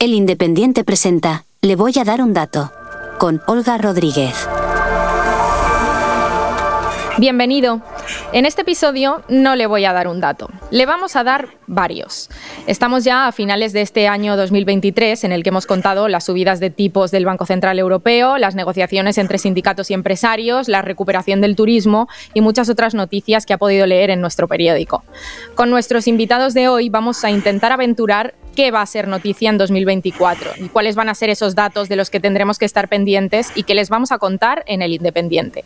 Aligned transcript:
El 0.00 0.14
Independiente 0.14 0.82
presenta, 0.82 1.44
le 1.60 1.76
voy 1.76 1.92
a 2.00 2.04
dar 2.04 2.22
un 2.22 2.32
dato, 2.32 2.72
con 3.18 3.42
Olga 3.46 3.76
Rodríguez. 3.76 4.48
Bienvenido. 7.18 7.82
En 8.32 8.46
este 8.46 8.62
episodio 8.62 9.22
no 9.28 9.56
le 9.56 9.66
voy 9.66 9.84
a 9.84 9.92
dar 9.92 10.08
un 10.08 10.20
dato, 10.20 10.48
le 10.70 10.86
vamos 10.86 11.16
a 11.16 11.22
dar 11.22 11.48
varios. 11.66 12.30
Estamos 12.66 13.04
ya 13.04 13.26
a 13.26 13.32
finales 13.32 13.74
de 13.74 13.82
este 13.82 14.08
año 14.08 14.38
2023 14.38 15.24
en 15.24 15.32
el 15.32 15.42
que 15.42 15.50
hemos 15.50 15.66
contado 15.66 16.08
las 16.08 16.24
subidas 16.24 16.60
de 16.60 16.70
tipos 16.70 17.10
del 17.10 17.26
Banco 17.26 17.44
Central 17.44 17.78
Europeo, 17.78 18.38
las 18.38 18.54
negociaciones 18.54 19.18
entre 19.18 19.36
sindicatos 19.36 19.90
y 19.90 19.94
empresarios, 19.94 20.68
la 20.68 20.80
recuperación 20.80 21.42
del 21.42 21.56
turismo 21.56 22.08
y 22.32 22.40
muchas 22.40 22.70
otras 22.70 22.94
noticias 22.94 23.44
que 23.44 23.52
ha 23.52 23.58
podido 23.58 23.86
leer 23.86 24.08
en 24.08 24.22
nuestro 24.22 24.48
periódico. 24.48 25.04
Con 25.54 25.68
nuestros 25.68 26.08
invitados 26.08 26.54
de 26.54 26.68
hoy 26.68 26.88
vamos 26.88 27.22
a 27.22 27.30
intentar 27.30 27.70
aventurar 27.70 28.34
qué 28.54 28.70
va 28.70 28.82
a 28.82 28.86
ser 28.86 29.08
noticia 29.08 29.50
en 29.50 29.58
2024 29.58 30.52
y 30.58 30.68
cuáles 30.68 30.96
van 30.96 31.08
a 31.08 31.14
ser 31.14 31.30
esos 31.30 31.54
datos 31.54 31.88
de 31.88 31.96
los 31.96 32.10
que 32.10 32.20
tendremos 32.20 32.58
que 32.58 32.64
estar 32.64 32.88
pendientes 32.88 33.52
y 33.54 33.64
que 33.64 33.74
les 33.74 33.88
vamos 33.88 34.12
a 34.12 34.18
contar 34.18 34.64
en 34.66 34.82
el 34.82 34.92
Independiente. 34.92 35.64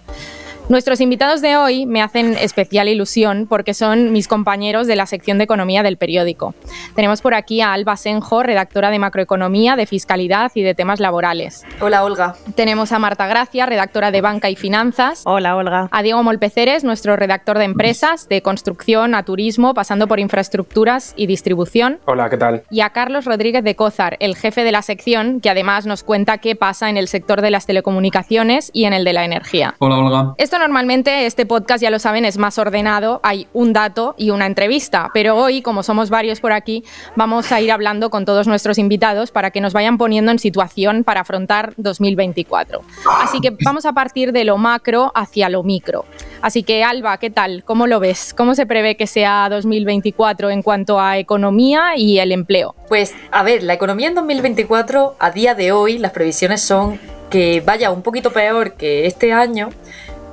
Nuestros 0.66 1.02
invitados 1.02 1.42
de 1.42 1.58
hoy 1.58 1.84
me 1.84 2.00
hacen 2.00 2.38
especial 2.38 2.88
ilusión 2.88 3.46
porque 3.46 3.74
son 3.74 4.12
mis 4.12 4.28
compañeros 4.28 4.86
de 4.86 4.96
la 4.96 5.04
sección 5.04 5.36
de 5.36 5.44
economía 5.44 5.82
del 5.82 5.98
periódico. 5.98 6.54
Tenemos 6.94 7.20
por 7.20 7.34
aquí 7.34 7.60
a 7.60 7.74
Alba 7.74 7.98
Senjo, 7.98 8.42
redactora 8.42 8.90
de 8.90 8.98
macroeconomía, 8.98 9.76
de 9.76 9.84
fiscalidad 9.84 10.52
y 10.54 10.62
de 10.62 10.74
temas 10.74 11.00
laborales. 11.00 11.64
Hola, 11.82 12.02
Olga. 12.02 12.36
Tenemos 12.54 12.92
a 12.92 12.98
Marta 12.98 13.26
Gracia, 13.26 13.66
redactora 13.66 14.10
de 14.10 14.22
banca 14.22 14.48
y 14.48 14.56
finanzas. 14.56 15.22
Hola, 15.26 15.54
Olga. 15.54 15.88
A 15.90 16.02
Diego 16.02 16.22
Molpeceres, 16.22 16.82
nuestro 16.82 17.14
redactor 17.16 17.58
de 17.58 17.64
empresas, 17.64 18.26
de 18.30 18.40
construcción 18.40 19.14
a 19.14 19.22
turismo, 19.22 19.74
pasando 19.74 20.08
por 20.08 20.18
infraestructuras 20.18 21.12
y 21.14 21.26
distribución. 21.26 21.98
Hola, 22.06 22.30
¿qué 22.30 22.38
tal? 22.38 22.62
Y 22.70 22.80
a 22.80 22.88
Carlos 22.88 23.26
Rodríguez 23.26 23.64
de 23.64 23.76
Cózar, 23.76 24.16
el 24.18 24.34
jefe 24.34 24.64
de 24.64 24.72
la 24.72 24.80
sección, 24.80 25.42
que 25.42 25.50
además 25.50 25.84
nos 25.84 26.04
cuenta 26.04 26.38
qué 26.38 26.56
pasa 26.56 26.88
en 26.88 26.96
el 26.96 27.08
sector 27.08 27.42
de 27.42 27.50
las 27.50 27.66
telecomunicaciones 27.66 28.70
y 28.72 28.86
en 28.86 28.94
el 28.94 29.04
de 29.04 29.12
la 29.12 29.26
energía. 29.26 29.74
Hola, 29.78 29.98
Olga 29.98 30.34
normalmente, 30.58 31.26
este 31.26 31.46
podcast 31.46 31.82
ya 31.82 31.90
lo 31.90 31.98
saben, 31.98 32.24
es 32.24 32.38
más 32.38 32.58
ordenado, 32.58 33.20
hay 33.22 33.46
un 33.52 33.72
dato 33.72 34.14
y 34.18 34.30
una 34.30 34.46
entrevista, 34.46 35.10
pero 35.14 35.36
hoy, 35.36 35.62
como 35.62 35.82
somos 35.82 36.10
varios 36.10 36.40
por 36.40 36.52
aquí, 36.52 36.84
vamos 37.16 37.52
a 37.52 37.60
ir 37.60 37.72
hablando 37.72 38.10
con 38.10 38.24
todos 38.24 38.46
nuestros 38.46 38.78
invitados 38.78 39.30
para 39.30 39.50
que 39.50 39.60
nos 39.60 39.72
vayan 39.72 39.98
poniendo 39.98 40.30
en 40.30 40.38
situación 40.38 41.04
para 41.04 41.20
afrontar 41.20 41.74
2024. 41.76 42.82
Así 43.20 43.40
que 43.40 43.56
vamos 43.64 43.86
a 43.86 43.92
partir 43.92 44.32
de 44.32 44.44
lo 44.44 44.58
macro 44.58 45.12
hacia 45.14 45.48
lo 45.48 45.62
micro. 45.62 46.04
Así 46.42 46.62
que, 46.62 46.84
Alba, 46.84 47.16
¿qué 47.18 47.30
tal? 47.30 47.64
¿Cómo 47.64 47.86
lo 47.86 48.00
ves? 48.00 48.34
¿Cómo 48.34 48.54
se 48.54 48.66
prevé 48.66 48.96
que 48.96 49.06
sea 49.06 49.48
2024 49.48 50.50
en 50.50 50.62
cuanto 50.62 51.00
a 51.00 51.18
economía 51.18 51.96
y 51.96 52.18
el 52.18 52.32
empleo? 52.32 52.74
Pues, 52.88 53.14
a 53.30 53.42
ver, 53.42 53.62
la 53.62 53.74
economía 53.74 54.08
en 54.08 54.14
2024, 54.14 55.16
a 55.18 55.30
día 55.30 55.54
de 55.54 55.72
hoy, 55.72 55.98
las 55.98 56.12
previsiones 56.12 56.60
son 56.60 56.98
que 57.30 57.62
vaya 57.64 57.90
un 57.90 58.02
poquito 58.02 58.32
peor 58.32 58.74
que 58.74 59.06
este 59.06 59.32
año, 59.32 59.70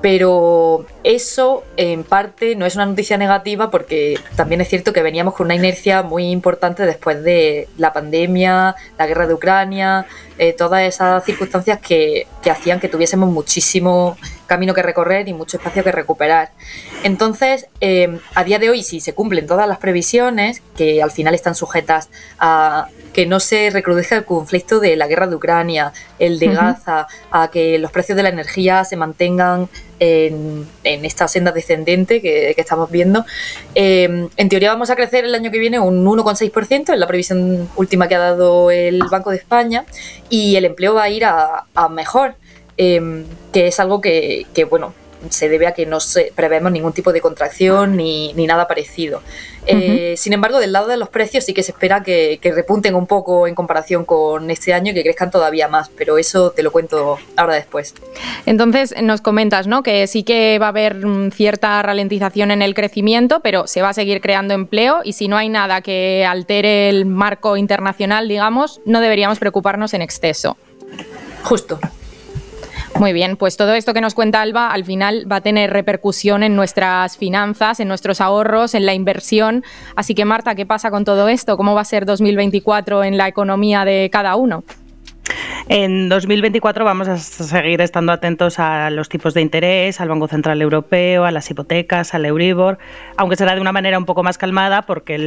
pero 0.01 0.85
eso 1.03 1.63
en 1.77 2.03
parte 2.03 2.55
no 2.55 2.65
es 2.65 2.75
una 2.75 2.87
noticia 2.87 3.17
negativa 3.17 3.69
porque 3.69 4.19
también 4.35 4.61
es 4.61 4.67
cierto 4.67 4.93
que 4.93 5.03
veníamos 5.03 5.35
con 5.35 5.45
una 5.45 5.55
inercia 5.55 6.01
muy 6.01 6.29
importante 6.29 6.85
después 6.85 7.23
de 7.23 7.69
la 7.77 7.93
pandemia, 7.93 8.75
la 8.97 9.07
guerra 9.07 9.27
de 9.27 9.35
Ucrania, 9.35 10.07
eh, 10.39 10.53
todas 10.53 10.81
esas 10.81 11.23
circunstancias 11.23 11.79
que, 11.79 12.25
hacían 12.49 12.79
que 12.79 12.87
tuviésemos 12.87 13.29
muchísimo 13.29 14.17
camino 14.47 14.73
que 14.73 14.81
recorrer 14.81 15.29
y 15.29 15.33
mucho 15.33 15.57
espacio 15.57 15.83
que 15.83 15.91
recuperar. 15.91 16.51
Entonces, 17.03 17.67
eh, 17.79 18.19
a 18.33 18.43
día 18.43 18.57
de 18.57 18.69
hoy, 18.71 18.81
si 18.81 18.99
se 18.99 19.13
cumplen 19.13 19.45
todas 19.45 19.67
las 19.67 19.77
previsiones, 19.77 20.63
que 20.75 21.03
al 21.03 21.11
final 21.11 21.35
están 21.35 21.53
sujetas 21.53 22.09
a 22.39 22.87
que 23.13 23.25
no 23.25 23.39
se 23.39 23.69
recrudezca 23.69 24.15
el 24.15 24.25
conflicto 24.25 24.79
de 24.79 24.95
la 24.95 25.07
guerra 25.07 25.27
de 25.27 25.35
Ucrania, 25.35 25.93
el 26.17 26.39
de 26.39 26.47
Gaza, 26.47 27.07
a 27.29 27.49
que 27.49 27.77
los 27.77 27.91
precios 27.91 28.15
de 28.15 28.23
la 28.23 28.29
energía 28.29 28.83
se 28.83 28.95
mantengan 28.95 29.69
en, 30.01 30.67
esta 30.83 31.27
senda 31.27 31.51
descendente 31.51 32.21
que, 32.21 32.53
estamos 32.57 32.89
viendo. 32.91 33.23
Eh, 33.75 34.27
en 34.35 34.49
teoría 34.49 34.69
vamos 34.69 34.89
a 34.89 34.95
crecer 34.95 35.25
el 35.25 35.35
año 35.35 35.51
que 35.51 35.59
viene 35.59 35.79
un 35.79 36.05
1,6%, 36.05 36.93
en 36.93 36.99
la 36.99 37.07
previsión 37.07 37.69
última 37.75 38.07
que 38.07 38.15
ha 38.15 38.19
dado 38.19 38.71
el 38.71 38.99
Banco 39.09 39.29
de 39.29 39.37
España, 39.37 39.85
y 40.29 40.55
el 40.55 40.65
empleo 40.65 40.95
va 40.95 41.03
a 41.03 41.09
ir 41.09 41.23
a, 41.25 41.65
mejor, 41.89 42.35
eh, 42.77 43.23
que 43.53 43.67
es 43.67 43.79
algo 43.79 44.01
que, 44.01 44.47
que, 44.53 44.65
bueno, 44.65 44.93
se 45.29 45.49
debe 45.49 45.67
a 45.67 45.73
que 45.73 45.85
no 45.85 45.99
se 45.99 46.31
prevemos 46.35 46.71
ningún 46.71 46.93
tipo 46.93 47.13
de 47.13 47.21
contracción 47.21 47.97
ni, 47.97 48.33
nada 48.33 48.67
parecido. 48.67 49.21
Eh, 49.67 50.15
sin 50.17 50.33
embargo, 50.33 50.59
del 50.59 50.71
lado 50.71 50.87
de 50.87 50.97
los 50.97 51.09
precios 51.09 51.43
sí 51.43 51.53
que 51.53 51.61
se 51.61 51.71
espera 51.71 52.01
que, 52.01 52.39
repunten 52.43 52.95
un 52.95 53.07
poco 53.07 53.47
en 53.47 53.55
comparación 53.55 54.03
con 54.03 54.49
este 54.49 54.73
año 54.73 54.91
y 54.91 54.95
que 54.95 55.03
crezcan 55.03 55.31
todavía 55.31 55.67
más, 55.67 55.89
pero 55.89 56.17
eso 56.17 56.51
te 56.51 56.63
lo 56.63 56.71
cuento 56.71 57.19
ahora 57.35 57.55
después. 57.55 57.93
Entonces, 58.45 58.95
nos 59.01 59.21
comentas 59.21 59.67
¿no? 59.67 59.83
que 59.83 60.07
sí 60.07 60.23
que 60.23 60.57
va 60.59 60.67
a 60.67 60.69
haber 60.69 61.05
mm, 61.05 61.31
cierta 61.31 61.81
ralentización 61.81 62.51
en 62.51 62.61
el 62.61 62.73
crecimiento, 62.73 63.41
pero 63.41 63.67
se 63.67 63.81
va 63.81 63.89
a 63.89 63.93
seguir 63.93 64.21
creando 64.21 64.53
empleo 64.53 65.01
y 65.03 65.13
si 65.13 65.27
no 65.27 65.37
hay 65.37 65.49
nada 65.49 65.81
que 65.81 66.25
altere 66.27 66.89
el 66.89 67.05
marco 67.05 67.57
internacional, 67.57 68.27
digamos, 68.27 68.81
no 68.85 68.99
deberíamos 68.99 69.39
preocuparnos 69.39 69.93
en 69.93 70.01
exceso. 70.01 70.57
Justo. 71.43 71.79
Muy 72.99 73.13
bien, 73.13 73.35
pues 73.35 73.57
todo 73.57 73.73
esto 73.73 73.93
que 73.93 74.01
nos 74.01 74.13
cuenta 74.13 74.41
Alba 74.41 74.69
al 74.69 74.85
final 74.85 75.25
va 75.31 75.37
a 75.37 75.41
tener 75.41 75.71
repercusión 75.71 76.43
en 76.43 76.55
nuestras 76.55 77.17
finanzas, 77.17 77.79
en 77.79 77.87
nuestros 77.87 78.21
ahorros, 78.21 78.75
en 78.75 78.85
la 78.85 78.93
inversión. 78.93 79.63
Así 79.95 80.13
que 80.13 80.25
Marta, 80.25 80.53
¿qué 80.53 80.65
pasa 80.65 80.91
con 80.91 81.03
todo 81.03 81.27
esto? 81.27 81.57
¿Cómo 81.57 81.73
va 81.73 81.81
a 81.81 81.85
ser 81.85 82.05
2024 82.05 83.03
en 83.03 83.17
la 83.17 83.27
economía 83.27 83.85
de 83.85 84.09
cada 84.11 84.35
uno? 84.35 84.63
En 85.67 86.09
2024 86.09 86.83
vamos 86.83 87.07
a 87.07 87.17
seguir 87.17 87.81
estando 87.81 88.11
atentos 88.11 88.59
a 88.59 88.89
los 88.89 89.07
tipos 89.07 89.33
de 89.33 89.41
interés, 89.41 90.01
al 90.01 90.09
Banco 90.09 90.27
Central 90.27 90.61
Europeo, 90.61 91.23
a 91.23 91.31
las 91.31 91.49
hipotecas, 91.49 92.13
al 92.13 92.25
Euribor, 92.25 92.77
aunque 93.17 93.35
será 93.35 93.55
de 93.55 93.61
una 93.61 93.71
manera 93.71 93.97
un 93.97 94.05
poco 94.05 94.23
más 94.23 94.37
calmada 94.37 94.81
porque 94.81 95.17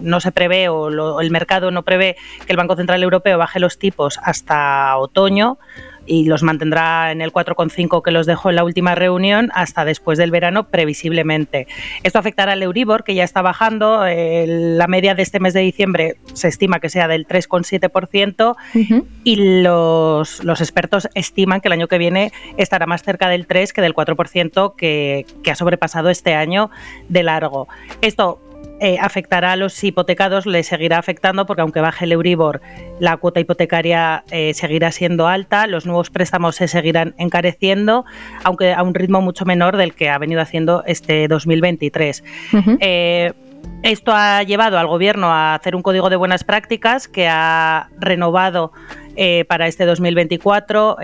no 0.00 0.20
se 0.20 0.32
prevé 0.32 0.68
o 0.68 1.20
el 1.20 1.30
mercado 1.30 1.70
no 1.70 1.82
prevé 1.82 2.16
que 2.46 2.52
el 2.52 2.56
Banco 2.56 2.76
Central 2.76 3.02
Europeo 3.02 3.36
baje 3.38 3.60
los 3.60 3.78
tipos 3.78 4.18
hasta 4.22 4.96
otoño 4.96 5.58
y 6.06 6.24
los 6.24 6.42
mantendrá 6.42 7.12
en 7.12 7.20
el 7.20 7.32
4,5 7.32 8.02
que 8.02 8.10
los 8.10 8.26
dejó 8.26 8.50
en 8.50 8.56
la 8.56 8.64
última 8.64 8.94
reunión 8.94 9.50
hasta 9.54 9.84
después 9.84 10.18
del 10.18 10.30
verano, 10.30 10.68
previsiblemente. 10.68 11.66
Esto 12.02 12.18
afectará 12.18 12.52
al 12.52 12.62
Euribor, 12.62 13.04
que 13.04 13.14
ya 13.14 13.24
está 13.24 13.42
bajando. 13.42 14.04
la 14.04 14.86
media 14.86 15.14
de 15.14 15.22
este 15.22 15.40
mes 15.40 15.54
de 15.54 15.60
diciembre 15.60 16.16
se 16.32 16.48
estima 16.48 16.80
que 16.80 16.88
sea 16.88 17.08
del 17.08 17.26
3,7% 17.26 18.56
y 19.24 19.62
los, 19.62 20.44
los, 20.44 20.60
expertos 20.60 21.08
estiman 21.14 21.60
que 21.60 21.68
el 21.68 21.72
año 21.72 21.88
que 21.88 21.98
viene 21.98 22.32
estará 22.56 22.86
más 22.86 23.02
cerca 23.02 23.28
del 23.28 23.46
3 23.46 23.72
que 23.72 23.80
del 23.80 23.94
4% 23.94 24.74
que, 24.76 25.26
que 25.42 25.50
ha 25.50 25.54
sobrepasado 25.54 26.10
este 26.10 26.34
año 26.34 26.70
de 27.08 27.22
largo. 27.22 27.68
Esto 28.00 28.40
eh, 28.84 28.98
afectará 29.00 29.52
a 29.52 29.56
los 29.56 29.84
hipotecados, 29.84 30.44
le 30.44 30.64
seguirá 30.64 30.98
afectando 30.98 31.46
porque 31.46 31.62
aunque 31.62 31.80
baje 31.80 32.04
el 32.04 32.10
Euribor, 32.10 32.60
la 32.98 33.16
cuota 33.16 33.38
hipotecaria 33.38 34.24
eh, 34.32 34.54
seguirá 34.54 34.90
siendo 34.90 35.28
alta, 35.28 35.68
los 35.68 35.86
nuevos 35.86 36.10
préstamos 36.10 36.56
se 36.56 36.66
seguirán 36.66 37.14
encareciendo, 37.16 38.04
aunque 38.42 38.74
a 38.74 38.82
un 38.82 38.92
ritmo 38.92 39.20
mucho 39.20 39.44
menor 39.44 39.76
del 39.76 39.94
que 39.94 40.10
ha 40.10 40.18
venido 40.18 40.40
haciendo 40.40 40.82
este 40.84 41.28
2023. 41.28 42.24
Eh, 42.80 43.32
esto 43.84 44.10
ha 44.12 44.42
llevado 44.42 44.76
al 44.80 44.88
Gobierno 44.88 45.28
a 45.28 45.54
hacer 45.54 45.76
un 45.76 45.82
código 45.82 46.10
de 46.10 46.16
buenas 46.16 46.42
prácticas 46.42 47.06
que 47.06 47.28
ha 47.28 47.88
renovado 48.00 48.72
para 49.46 49.68
este 49.68 49.84
2024, 49.84 50.96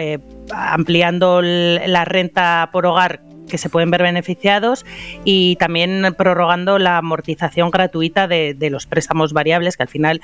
ampliando 0.51 1.43
la 1.43 2.05
renta 2.05 2.71
por 2.73 2.87
hogar 2.87 3.21
que 3.49 3.59
se 3.59 3.69
pueden 3.69 3.91
ver 3.91 4.03
beneficiados 4.03 4.85
y 5.25 5.57
también 5.57 6.15
prorrogando 6.17 6.79
la 6.79 6.99
amortización 6.99 7.71
gratuita 7.71 8.29
de, 8.29 8.57
los 8.71 8.87
préstamos 8.87 9.33
variables, 9.33 9.77
que 9.77 9.83
al 9.83 9.89
final 9.89 10.21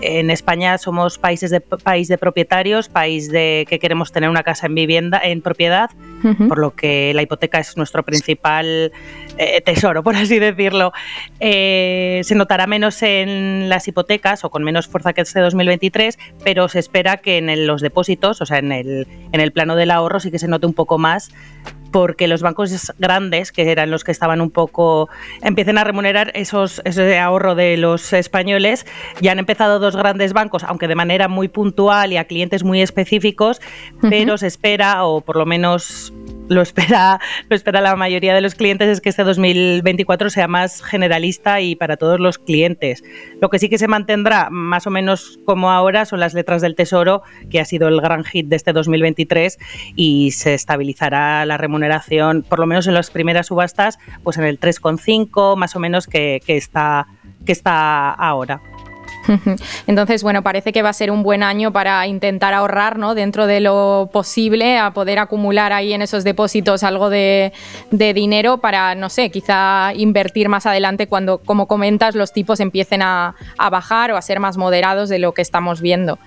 en 0.00 0.30
España 0.30 0.78
somos 0.78 1.18
países 1.18 1.50
de, 1.50 1.60
país 1.60 2.08
de 2.08 2.16
propietarios, 2.18 2.88
país 2.88 3.30
de 3.30 3.66
que 3.68 3.78
queremos 3.78 4.12
tener 4.12 4.30
una 4.30 4.42
casa 4.42 4.66
en 4.66 4.74
vivienda, 4.74 5.20
en 5.22 5.42
propiedad, 5.42 5.90
por 6.48 6.58
lo 6.58 6.74
que 6.74 7.12
la 7.14 7.22
hipoteca 7.22 7.58
es 7.58 7.76
nuestro 7.76 8.02
principal 8.02 8.92
eh, 9.38 9.60
tesoro, 9.60 10.02
por 10.02 10.16
así 10.16 10.38
decirlo. 10.38 10.92
Eh, 11.40 12.20
se 12.24 12.34
notará 12.34 12.66
menos 12.66 13.02
en 13.02 13.68
las 13.68 13.86
hipotecas 13.88 14.44
o 14.44 14.50
con 14.50 14.64
menos 14.64 14.88
fuerza 14.88 15.12
que 15.12 15.20
este 15.20 15.40
2023, 15.40 16.18
pero 16.44 16.68
se 16.68 16.80
espera 16.80 17.18
que 17.18 17.38
en 17.38 17.66
los 17.66 17.80
depósitos, 17.80 18.40
o 18.40 18.46
sea, 18.46 18.58
en 18.58 18.72
el, 18.72 19.06
en 19.32 19.40
el 19.40 19.52
plano 19.52 19.76
del 19.76 19.90
ahorro 19.90 20.20
sí 20.20 20.30
que 20.30 20.38
se 20.38 20.48
note 20.48 20.66
un 20.66 20.74
poco 20.74 20.98
más 20.98 21.30
porque 21.90 22.28
los 22.28 22.42
bancos 22.42 22.92
grandes, 22.98 23.52
que 23.52 23.70
eran 23.70 23.90
los 23.90 24.04
que 24.04 24.12
estaban 24.12 24.40
un 24.40 24.50
poco, 24.50 25.08
empiecen 25.42 25.78
a 25.78 25.84
remunerar 25.84 26.32
esos, 26.34 26.82
ese 26.84 27.18
ahorro 27.18 27.54
de 27.54 27.76
los 27.76 28.12
españoles. 28.12 28.86
Ya 29.20 29.32
han 29.32 29.38
empezado 29.38 29.78
dos 29.78 29.96
grandes 29.96 30.32
bancos, 30.32 30.64
aunque 30.64 30.88
de 30.88 30.94
manera 30.94 31.28
muy 31.28 31.48
puntual 31.48 32.12
y 32.12 32.16
a 32.16 32.24
clientes 32.24 32.62
muy 32.62 32.82
específicos, 32.82 33.60
pero 34.02 34.38
se 34.38 34.46
espera, 34.46 35.04
o 35.04 35.20
por 35.20 35.36
lo 35.36 35.46
menos 35.46 36.12
lo 36.48 36.62
espera, 36.62 37.20
lo 37.48 37.56
espera 37.56 37.80
la 37.80 37.96
mayoría 37.96 38.34
de 38.34 38.40
los 38.40 38.54
clientes 38.54 38.88
es 38.88 39.00
que 39.00 39.10
este 39.10 39.24
2024 39.24 40.30
sea 40.30 40.48
más 40.48 40.82
generalista 40.82 41.60
y 41.60 41.76
para 41.76 41.96
todos 41.96 42.20
los 42.20 42.38
clientes. 42.38 43.04
Lo 43.40 43.50
que 43.50 43.58
sí 43.58 43.68
que 43.68 43.78
se 43.78 43.88
mantendrá 43.88 44.48
más 44.50 44.86
o 44.86 44.90
menos 44.90 45.38
como 45.44 45.70
ahora 45.70 46.04
son 46.04 46.20
las 46.20 46.34
letras 46.34 46.62
del 46.62 46.74
Tesoro, 46.74 47.22
que 47.50 47.60
ha 47.60 47.64
sido 47.64 47.88
el 47.88 48.00
gran 48.00 48.24
hit 48.24 48.46
de 48.46 48.56
este 48.56 48.72
2023 48.72 49.58
y 49.96 50.30
se 50.32 50.54
estabilizará 50.54 51.44
la 51.46 51.56
remuneración, 51.56 52.42
por 52.42 52.58
lo 52.58 52.66
menos 52.66 52.86
en 52.86 52.94
las 52.94 53.10
primeras 53.10 53.46
subastas, 53.46 53.98
pues 54.22 54.38
en 54.38 54.44
el 54.44 54.58
3,5 54.58 55.56
más 55.56 55.76
o 55.76 55.80
menos 55.80 56.06
que, 56.06 56.40
está, 56.46 57.06
que 57.44 57.52
está 57.52 58.10
ahora. 58.10 58.60
Entonces, 59.86 60.22
bueno, 60.22 60.42
parece 60.42 60.72
que 60.72 60.82
va 60.82 60.90
a 60.90 60.92
ser 60.92 61.10
un 61.10 61.22
buen 61.22 61.42
año 61.42 61.72
para 61.72 62.06
intentar 62.06 62.54
ahorrar, 62.54 62.98
¿no? 62.98 63.14
Dentro 63.14 63.46
de 63.46 63.60
lo 63.60 64.10
posible, 64.12 64.78
a 64.78 64.92
poder 64.92 65.18
acumular 65.18 65.72
ahí 65.72 65.92
en 65.92 66.02
esos 66.02 66.24
depósitos 66.24 66.82
algo 66.82 67.10
de, 67.10 67.52
dinero 67.90 68.58
para, 68.58 68.94
no 68.94 69.08
sé, 69.08 69.30
quizá 69.30 69.92
invertir 69.94 70.48
más 70.48 70.66
adelante 70.66 71.06
cuando, 71.06 71.38
como 71.38 71.66
comentas, 71.66 72.14
los 72.14 72.32
tipos 72.32 72.60
empiecen 72.60 73.02
a 73.02 73.34
bajar 73.70 74.12
o 74.12 74.16
a 74.16 74.22
ser 74.22 74.40
más 74.40 74.56
moderados 74.56 75.08
de 75.08 75.18
lo 75.18 75.32
que 75.32 75.42
estamos 75.42 75.80
viendo. 75.80 76.18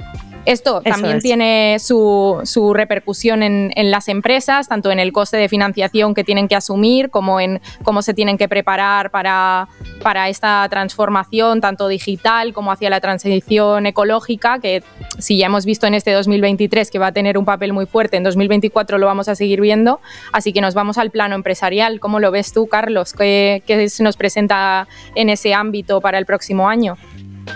Esto 0.46 0.82
también 0.82 1.20
tiene 1.20 1.78
su, 1.80 2.42
repercusión 2.74 3.44
en, 3.44 3.92
las 3.92 4.08
empresas, 4.08 4.68
tanto 4.68 4.92
en 4.92 5.00
el 5.00 5.12
coste 5.12 5.38
de 5.38 5.48
financiación 5.50 6.14
que 6.14 6.24
tienen 6.24 6.48
que 6.48 6.56
asumir 6.56 7.10
como 7.10 7.40
en 7.40 7.62
cómo 7.84 8.02
se 8.02 8.14
tienen 8.14 8.38
que 8.38 8.48
preparar 8.48 9.12
para, 9.12 9.68
para 10.02 10.30
esta 10.30 10.68
transformación, 10.70 11.62
tanto 11.62 11.88
digital 11.88 12.54
como 12.54 12.72
hacia 12.72 12.90
la 12.90 13.00
transición 13.00 13.86
ecológica, 13.86 14.60
que 14.60 14.84
si 15.20 15.38
ya 15.38 15.46
hemos 15.46 15.66
visto 15.66 15.86
en 15.86 15.94
este 15.94 16.12
2023 16.12 16.90
que 16.90 17.00
va 17.00 17.08
a 17.08 17.12
tener 17.12 17.38
un 17.38 17.46
papel 17.46 17.74
muy 17.74 17.86
fuerte, 17.86 18.18
en 18.18 18.24
2024 18.24 18.98
lo 18.98 19.06
vamos 19.06 19.28
a 19.28 19.36
seguir 19.36 19.62
viendo. 19.62 20.00
Así 20.32 20.54
que 20.54 20.62
nos 20.62 20.74
vamos 20.74 20.98
al 20.98 21.12
plano 21.12 21.36
empresarial. 21.36 22.00
¿Cómo 22.00 22.20
lo 22.20 22.32
ves 22.32 22.52
tú, 22.54 22.68
Carlos? 22.68 23.14
¿Qué, 23.14 23.62
qué 23.68 23.90
se 23.90 24.04
nos 24.04 24.18
presenta 24.18 24.88
en 25.16 25.30
ese 25.30 25.54
ámbito 25.54 26.02
para 26.02 26.18
el 26.18 26.26
próximo 26.26 26.68
año? 26.68 26.98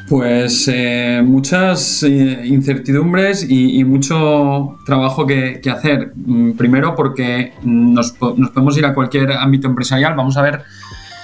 Pues 0.08 0.70
eh, 0.72 1.22
muchas 1.26 2.04
eh, 2.04 2.42
incertidumbres 2.46 3.46
y, 3.50 3.84
mucho 3.84 4.78
trabajo 4.86 5.26
que, 5.26 5.62
hacer. 5.72 6.14
Mm, 6.16 6.52
primero 6.52 6.96
porque 6.96 7.54
nos, 7.64 8.12
podemos 8.12 8.78
ir 8.78 8.86
a 8.86 8.94
cualquier 8.94 9.32
ámbito 9.32 9.68
empresarial, 9.68 10.16
vamos 10.16 10.38
a 10.38 10.42
ver 10.44 10.62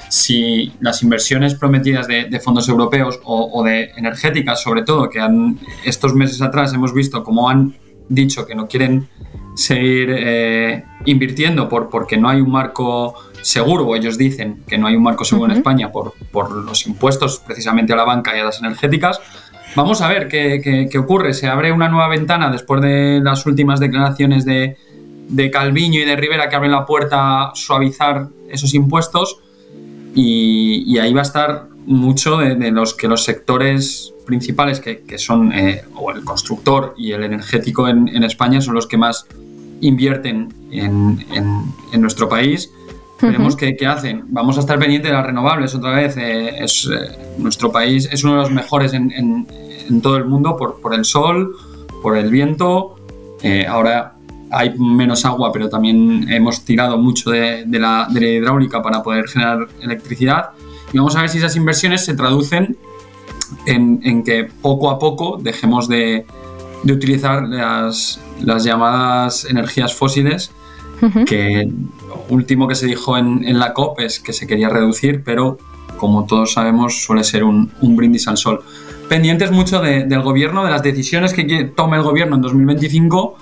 si 0.09 0.73
las 0.81 1.03
inversiones 1.03 1.55
prometidas 1.55 2.07
de, 2.07 2.39
fondos 2.43 2.67
europeos 2.67 3.19
o, 3.23 3.63
de 3.63 3.91
energéticas, 3.95 4.61
sobre 4.61 4.83
todo, 4.83 5.09
que 5.09 5.21
estos 5.85 6.13
meses 6.15 6.41
atrás 6.41 6.73
hemos 6.73 6.93
visto 6.93 7.23
cómo 7.23 7.49
han 7.49 7.75
dicho 8.09 8.45
que 8.45 8.53
no 8.53 8.67
quieren 8.67 9.07
seguir 9.55 10.09
eh, 10.17 10.83
invirtiendo 11.05 11.67
por, 11.67 11.89
porque 11.89 12.17
no 12.17 12.29
hay 12.29 12.41
un 12.41 12.51
marco 12.51 13.15
seguro, 13.41 13.85
o 13.85 13.95
ellos 13.95 14.17
dicen 14.17 14.63
que 14.67 14.77
no 14.77 14.87
hay 14.87 14.95
un 14.95 15.03
marco 15.03 15.25
seguro 15.25 15.51
en 15.51 15.57
España 15.57 15.91
por, 15.91 16.13
por, 16.31 16.51
los 16.51 16.85
impuestos 16.87 17.39
precisamente 17.39 17.93
a 17.93 17.95
la 17.95 18.05
banca 18.05 18.35
y 18.35 18.39
a 18.39 18.45
las 18.45 18.59
energéticas. 18.59 19.19
Vamos 19.75 20.01
a 20.01 20.07
ver 20.07 20.27
qué, 20.27 20.87
qué, 20.91 20.97
ocurre. 20.97 21.33
Se 21.33 21.47
abre 21.47 21.71
una 21.71 21.87
nueva 21.87 22.09
ventana 22.09 22.51
después 22.51 22.81
de 22.81 23.21
las 23.23 23.45
últimas 23.45 23.79
declaraciones 23.79 24.45
de, 24.45 24.75
de 25.29 25.49
Calviño 25.49 25.99
y 26.01 26.05
de 26.05 26.15
Rivera 26.15 26.49
que 26.49 26.55
abren 26.55 26.71
la 26.71 26.85
puerta 26.85 27.43
a 27.43 27.55
suavizar 27.55 28.27
esos 28.49 28.73
impuestos 28.73 29.39
y, 30.13 30.83
y 30.85 30.99
ahí 30.99 31.13
va 31.13 31.21
a 31.21 31.23
estar 31.23 31.70
mucho 31.85 32.37
de, 32.37 32.71
los 32.71 32.93
que 32.93 33.07
los 33.07 33.23
sectores 33.23 34.13
principales 34.25 34.79
que, 34.79 35.01
que 35.01 35.17
son 35.17 35.51
eh, 35.51 35.83
o 35.95 36.11
el 36.11 36.23
constructor 36.23 36.93
y 36.97 37.11
el 37.11 37.23
energético 37.23 37.87
en, 37.87 38.07
en, 38.07 38.23
España 38.23 38.61
son 38.61 38.75
los 38.75 38.87
que 38.87 38.97
más 38.97 39.25
invierten 39.81 40.53
en, 40.71 41.25
en 41.91 42.01
nuestro 42.01 42.29
país 42.29 42.71
Veremos 43.21 43.55
qué, 43.55 43.77
hacen. 43.85 44.23
Vamos 44.29 44.57
a 44.57 44.61
estar 44.61 44.79
pendientes 44.79 45.11
de 45.11 45.15
las 45.15 45.25
renovables 45.25 45.75
otra 45.75 45.91
vez. 45.91 46.17
Eh, 46.17 46.63
es, 46.63 46.89
eh, 46.91 47.35
nuestro 47.37 47.71
país 47.71 48.09
es 48.11 48.23
uno 48.23 48.33
de 48.33 48.39
los 48.41 48.51
mejores 48.51 48.93
en, 48.93 49.11
en, 49.11 50.01
todo 50.01 50.17
el 50.17 50.25
mundo 50.25 50.55
por, 50.55 50.79
por, 50.81 50.93
el 50.93 51.05
sol, 51.05 51.55
por 52.01 52.17
el 52.17 52.31
viento. 52.31 52.95
Eh, 53.43 53.65
ahora 53.67 54.13
hay 54.49 54.77
menos 54.77 55.25
agua, 55.25 55.51
pero 55.51 55.69
también 55.69 56.27
hemos 56.29 56.63
tirado 56.63 56.97
mucho 56.97 57.29
de, 57.29 57.65
de, 57.65 57.79
la, 57.79 58.07
de, 58.09 58.21
la, 58.21 58.27
hidráulica 58.27 58.81
para 58.81 59.03
poder 59.03 59.27
generar 59.27 59.67
electricidad. 59.81 60.51
Y 60.93 60.97
vamos 60.97 61.15
a 61.15 61.21
ver 61.21 61.29
si 61.29 61.37
esas 61.37 61.55
inversiones 61.55 62.05
se 62.05 62.15
traducen 62.15 62.77
en, 63.65 63.99
en 64.03 64.23
que 64.23 64.47
poco 64.61 64.89
a 64.89 64.99
poco 64.99 65.37
dejemos 65.41 65.87
de, 65.87 66.25
de 66.83 66.93
utilizar 66.93 67.43
las, 67.43 68.19
las 68.41 68.63
llamadas 68.63 69.45
energías 69.45 69.93
fósiles 69.93 70.51
que 71.25 71.67
lo 72.07 72.25
último 72.29 72.67
que 72.67 72.75
se 72.75 72.85
dijo 72.85 73.17
en, 73.17 73.57
la 73.57 73.73
COP 73.73 74.01
es 74.01 74.19
que 74.19 74.33
se 74.33 74.45
quería 74.45 74.69
reducir, 74.69 75.23
pero 75.23 75.57
como 75.97 76.25
todos 76.25 76.53
sabemos 76.53 77.03
suele 77.03 77.23
ser 77.23 77.43
un, 77.43 77.71
brindis 77.81 78.27
al 78.27 78.37
sol. 78.37 78.61
Pendientes 79.09 79.51
mucho 79.51 79.81
del 79.81 80.21
gobierno, 80.21 80.63
de 80.63 80.71
las 80.71 80.83
decisiones 80.83 81.33
que 81.33 81.71
tome 81.75 81.97
el 81.97 82.03
gobierno 82.03 82.35
en 82.35 82.41
2025 82.41 83.35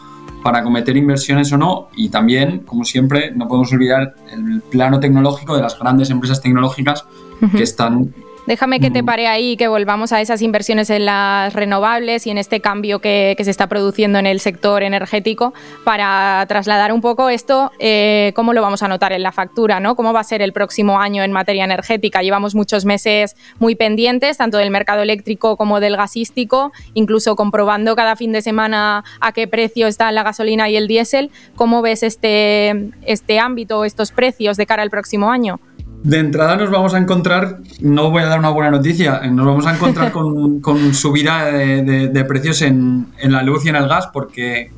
para 0.44 0.63
cometer 0.63 0.95
inversiones 0.95 1.51
o 1.51 1.57
no 1.57 1.89
y 1.95 2.09
también, 2.09 2.59
como 2.59 2.83
siempre, 2.83 3.31
no 3.31 3.47
podemos 3.47 3.71
olvidar 3.74 4.15
el 4.31 4.62
plano 4.62 5.00
tecnológico 5.00 5.56
de 5.56 5.62
las 5.62 5.77
grandes 5.77 6.09
empresas 6.09 6.41
tecnológicas 6.41 7.06
que 7.51 7.63
están 7.63 8.13
Déjame 8.47 8.80
que 8.80 8.89
te 8.89 9.03
pare 9.03 9.27
ahí 9.27 9.51
y 9.51 9.57
que 9.57 9.68
volvamos 9.68 10.12
a 10.12 10.21
esas 10.21 10.41
inversiones 10.41 10.89
en 10.89 11.06
las 11.06 11.53
renovables 11.53 12.25
y 12.25 12.31
en 12.31 12.38
este 12.38 12.62
cambio 12.62 13.00
que, 13.00 13.36
se 13.39 13.51
está 13.51 13.68
produciendo 13.68 14.19
en 14.19 14.25
el 14.25 14.39
sector 14.39 14.83
energético 14.83 15.53
para 15.83 16.45
trasladar 16.47 16.91
un 16.91 17.01
poco 17.01 17.30
esto, 17.30 17.71
eh, 17.80 18.33
cómo 18.36 18.53
lo 18.53 18.62
vamos 18.62 18.83
a 18.83 18.88
notar 18.88 19.13
en 19.13 19.24
la 19.24 19.31
factura, 19.31 19.80
¿no? 19.80 19.95
¿Cómo 19.95 20.13
va 20.13 20.19
a 20.19 20.24
ser 20.24 20.41
el 20.41 20.51
próximo 20.51 21.00
año 21.00 21.24
en 21.24 21.31
materia 21.31 21.63
energética? 21.63 22.21
Llevamos 22.21 22.56
muchos 22.56 22.86
meses 22.86 23.36
muy 23.59 23.75
pendientes, 23.75 24.38
tanto 24.38 24.57
del 24.57 24.71
mercado 24.71 25.01
eléctrico 25.01 25.56
como 25.56 25.80
del 25.80 25.95
gasístico, 25.95 26.71
incluso 26.94 27.36
comprobando 27.36 27.95
cada 27.95 28.15
fin 28.15 28.31
de 28.31 28.41
semana 28.41 29.03
a 29.21 29.31
qué 29.31 29.47
precio 29.47 29.88
está 29.88 30.12
la 30.12 30.24
gasolina 30.24 30.69
y 30.69 30.75
el 30.75 30.88
diésel. 30.88 31.31
¿Cómo 31.56 31.81
ves 31.81 32.03
este, 32.03 32.91
este 33.06 33.39
ámbito, 33.39 33.86
estos 33.86 34.12
precios 34.12 34.57
de 34.57 34.65
cara 34.65 34.83
al 34.83 34.89
próximo 34.89 35.31
año? 35.31 35.59
De 36.04 36.18
entrada 36.18 36.56
nos 36.56 36.69
vamos 36.69 36.94
a 36.94 36.98
encontrar, 36.98 37.57
no 37.81 38.10
voy 38.10 38.24
a 38.24 38.28
dar 38.28 38.40
una 38.40 38.50
buena 38.50 38.72
noticia, 38.72 39.19
nos 39.30 39.46
vamos 39.46 39.66
a 39.68 39.75
encontrar 39.75 40.12
con, 40.62 40.94
subida 40.94 41.46
de, 41.46 42.25
precios 42.25 42.62
en, 42.62 43.07
la 43.22 43.44
luz 43.44 43.66
y 43.66 43.69
en 43.69 43.75
el 43.75 43.88
gas 43.88 44.07
porque 44.07 44.72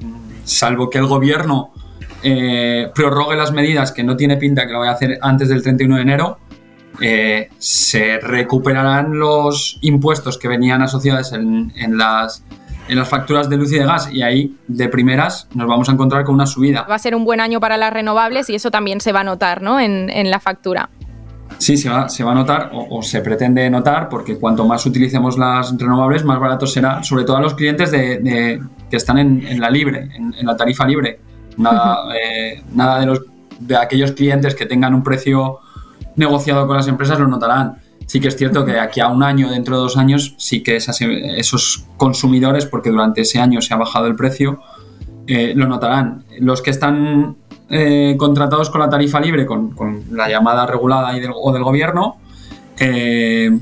salvo 0.43 0.89
que 0.89 0.97
el 0.97 1.05
gobierno 1.05 1.73
eh, 2.23 2.89
prorrogue 2.95 3.35
las 3.35 3.51
medidas, 3.51 3.91
que 3.91 4.03
no 4.03 4.17
tiene 4.17 4.37
pinta 4.37 4.65
que 4.65 4.73
lo 4.73 4.79
vaya 4.79 4.91
a 4.91 4.95
hacer 4.95 5.19
antes 5.21 5.49
del 5.49 5.61
31 5.61 5.95
de 5.95 6.01
enero, 6.01 6.39
eh, 6.99 7.49
se 7.59 8.19
recuperarán 8.19 9.17
los 9.17 9.77
impuestos 9.81 10.39
que 10.39 10.47
venían 10.47 10.81
asociados 10.81 11.33
en, 11.33 11.71
las, 11.97 12.43
en 12.87 12.97
las 12.97 13.07
facturas 13.07 13.47
de 13.47 13.57
luz 13.57 13.71
y 13.71 13.77
de 13.77 13.85
gas 13.85 14.11
y 14.11 14.23
ahí 14.23 14.55
de 14.67 14.89
primeras 14.89 15.47
nos 15.53 15.67
vamos 15.67 15.87
a 15.87 15.91
encontrar 15.91 16.23
con 16.23 16.33
una 16.33 16.47
subida. 16.47 16.83
Va 16.89 16.95
a 16.95 16.99
ser 16.99 17.13
un 17.13 17.25
buen 17.25 17.41
año 17.41 17.59
para 17.59 17.77
las 17.77 17.93
renovables 17.93 18.49
y 18.49 18.55
eso 18.55 18.71
también 18.71 19.01
se 19.01 19.11
va 19.11 19.19
a 19.19 19.23
notar 19.23 19.61
¿no? 19.61 19.79
en, 19.79 20.09
en 20.09 20.31
la 20.31 20.39
factura. 20.39 20.89
Sí, 21.61 21.77
se 21.77 21.89
va, 21.89 22.09
se 22.09 22.23
va 22.23 22.31
a 22.31 22.33
notar 22.33 22.71
o, 22.73 23.03
se 23.03 23.21
pretende 23.21 23.69
notar 23.69 24.09
porque 24.09 24.39
cuanto 24.39 24.65
más 24.65 24.83
utilicemos 24.87 25.37
las 25.37 25.77
renovables, 25.77 26.25
más 26.25 26.39
barato 26.39 26.65
será, 26.65 27.03
sobre 27.03 27.23
todo 27.23 27.37
a 27.37 27.41
los 27.41 27.53
clientes 27.53 27.91
de, 27.91 28.59
que 28.89 28.97
están 28.97 29.19
en, 29.19 29.61
la 29.61 29.69
libre, 29.69 30.09
en, 30.15 30.43
la 30.43 30.57
tarifa 30.57 30.87
libre. 30.87 31.19
Nada, 31.57 32.15
eh, 32.15 32.63
nada 32.73 32.99
de, 32.99 33.05
los, 33.05 33.21
de 33.59 33.77
aquellos 33.77 34.13
clientes 34.13 34.55
que 34.55 34.65
tengan 34.65 34.95
un 34.95 35.03
precio 35.03 35.59
negociado 36.15 36.65
con 36.65 36.77
las 36.77 36.87
empresas 36.87 37.19
lo 37.19 37.27
notarán. 37.27 37.77
Sí 38.07 38.19
que 38.19 38.29
es 38.29 38.37
cierto 38.37 38.65
que 38.65 38.79
aquí 38.79 38.99
a 38.99 39.09
un 39.09 39.21
año, 39.21 39.51
dentro 39.51 39.75
de 39.75 39.83
dos 39.83 39.97
años, 39.97 40.33
sí 40.39 40.63
que 40.63 40.77
esos 40.77 41.85
consumidores, 41.95 42.65
porque 42.65 42.89
durante 42.89 43.21
ese 43.21 43.39
año 43.39 43.61
se 43.61 43.75
ha 43.75 43.77
bajado 43.77 44.07
el 44.07 44.15
precio, 44.15 44.61
eh, 45.27 45.53
lo 45.55 45.67
notarán. 45.67 46.25
Los 46.39 46.63
que 46.63 46.71
están 46.71 47.37
eh, 47.71 48.15
contratados 48.17 48.69
con 48.69 48.81
la 48.81 48.89
tarifa 48.89 49.21
libre, 49.21 49.45
con, 49.45 50.03
la 50.11 50.27
llamada 50.29 50.65
regulada 50.65 51.15
y 51.15 51.21
del, 51.21 51.31
o 51.33 51.53
del 51.53 51.63
gobierno, 51.63 52.17
eh, 52.77 53.57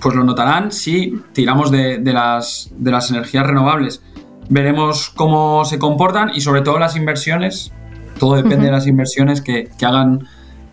pues 0.00 0.14
lo 0.14 0.24
notarán 0.24 0.72
si 0.72 1.20
tiramos 1.34 1.70
de, 1.70 2.00
las, 2.02 2.70
de 2.76 2.90
las 2.90 3.10
energías 3.10 3.46
renovables. 3.46 4.02
Veremos 4.48 5.10
cómo 5.10 5.66
se 5.66 5.78
comportan 5.78 6.30
y 6.34 6.40
sobre 6.40 6.62
todo 6.62 6.78
las 6.78 6.96
inversiones. 6.96 7.72
Todo 8.18 8.36
depende 8.36 8.66
de 8.66 8.72
las 8.72 8.86
inversiones 8.86 9.42
que, 9.42 9.68
hagan 9.82 10.26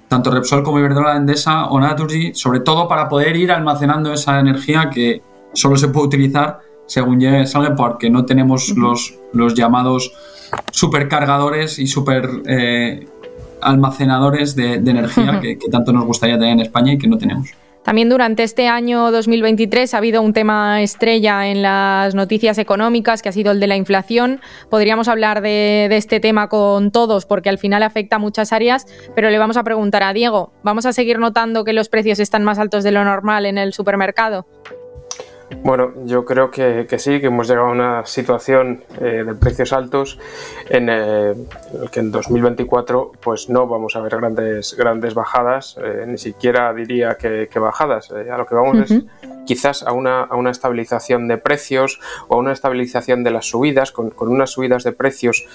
tanto 0.08 0.32
Repsol 0.32 0.64
como 0.64 0.80
Iberdrola, 0.80 1.18
Endesa 1.18 1.66
o 1.66 1.80
Naturgy, 1.82 2.34
sobre 2.34 2.62
todo 2.62 2.88
para 2.88 3.10
poder 3.10 3.36
ir 3.36 3.52
almacenando 3.52 4.14
esa 4.14 4.40
energía 4.40 4.90
que 4.90 5.22
solo 5.54 5.76
se 5.76 5.90
puede 5.90 6.08
utilizar 6.08 6.60
según 6.86 7.20
llegue 7.20 7.46
salga 7.46 7.76
porque 7.76 8.10
no 8.10 8.26
tenemos 8.26 8.70
los, 8.78 9.16
los 9.34 9.54
llamados 9.54 10.14
supercargadores 10.72 11.80
y 11.80 11.88
super 11.88 12.30
eh, 12.48 13.08
almacenadores 13.62 14.56
de, 14.56 14.76
energía 14.76 15.40
que, 15.42 15.58
tanto 15.72 15.94
nos 15.94 16.06
gustaría 16.06 16.38
tener 16.38 16.54
en 16.54 16.60
España 16.62 16.94
y 16.94 16.98
que 16.98 17.08
no 17.08 17.18
tenemos. 17.18 17.50
También 17.84 18.08
durante 18.08 18.44
este 18.44 18.70
año 18.70 19.12
2023 19.12 19.94
ha 19.94 19.98
habido 19.98 20.22
un 20.22 20.32
tema 20.32 20.82
estrella 20.82 21.48
en 21.48 21.62
las 21.62 22.16
noticias 22.16 22.58
económicas, 22.58 23.22
que 23.22 23.28
ha 23.28 23.34
sido 23.34 23.52
el 23.52 23.60
de 23.60 23.68
la 23.68 23.76
inflación. 23.76 24.40
Podríamos 24.70 25.10
hablar 25.10 25.42
de, 25.42 25.90
este 25.92 26.22
tema 26.22 26.48
con 26.48 26.92
todos, 26.92 27.26
porque 27.26 27.50
al 27.50 27.58
final 27.58 27.84
afecta 27.84 28.16
a 28.16 28.20
muchas 28.20 28.54
áreas, 28.54 28.88
pero 29.16 29.30
le 29.30 29.38
vamos 29.38 29.58
a 29.58 29.64
preguntar 29.64 30.02
a 30.04 30.14
Diego, 30.14 30.54
¿vamos 30.64 30.86
a 30.86 30.94
seguir 30.94 31.20
notando 31.20 31.66
que 31.66 31.74
los 31.74 31.90
precios 31.90 32.20
están 32.20 32.46
más 32.46 32.58
altos 32.58 32.86
de 32.86 32.92
lo 32.92 33.04
normal 33.04 33.46
en 33.46 33.58
el 33.58 33.74
supermercado? 33.74 34.46
Bueno, 35.62 35.94
yo 36.06 36.26
creo 36.26 36.52
que, 36.52 36.88
sí, 36.98 37.20
que 37.20 37.28
hemos 37.28 37.48
llegado 37.48 37.68
a 37.68 37.72
una 37.72 38.06
situación 38.06 38.84
eh, 39.00 39.24
de 39.26 39.36
precios 39.36 39.74
altos 39.74 40.20
en 40.70 40.90
el 40.90 41.32
eh, 41.32 41.46
que 41.92 42.00
en 42.00 42.12
2024 42.12 43.12
pues 43.22 43.50
no 43.50 43.68
vamos 43.68 43.96
a 43.96 44.02
ver 44.02 44.18
grandes, 44.18 44.76
grandes 44.78 45.14
bajadas, 45.14 45.78
eh, 45.84 46.06
ni 46.08 46.18
siquiera 46.18 46.74
diría 46.74 47.18
que, 47.18 47.48
bajadas. 47.60 48.12
a 48.12 48.38
lo 48.38 48.46
que 48.46 48.56
vamos 48.56 48.92
es 48.92 49.04
quizás 49.46 49.84
a 49.84 49.92
una, 49.92 50.22
a 50.22 50.36
una, 50.36 50.52
estabilización 50.52 51.28
de 51.28 51.38
precios 51.38 52.00
o 52.28 52.36
a 52.36 52.38
una 52.38 52.52
estabilización 52.52 53.24
de 53.24 53.32
las 53.32 53.46
subidas, 53.46 53.92
con, 53.92 54.10
con 54.10 54.30
unas 54.30 54.52
subidas 54.52 54.84
de 54.84 54.92
precios 54.92 55.46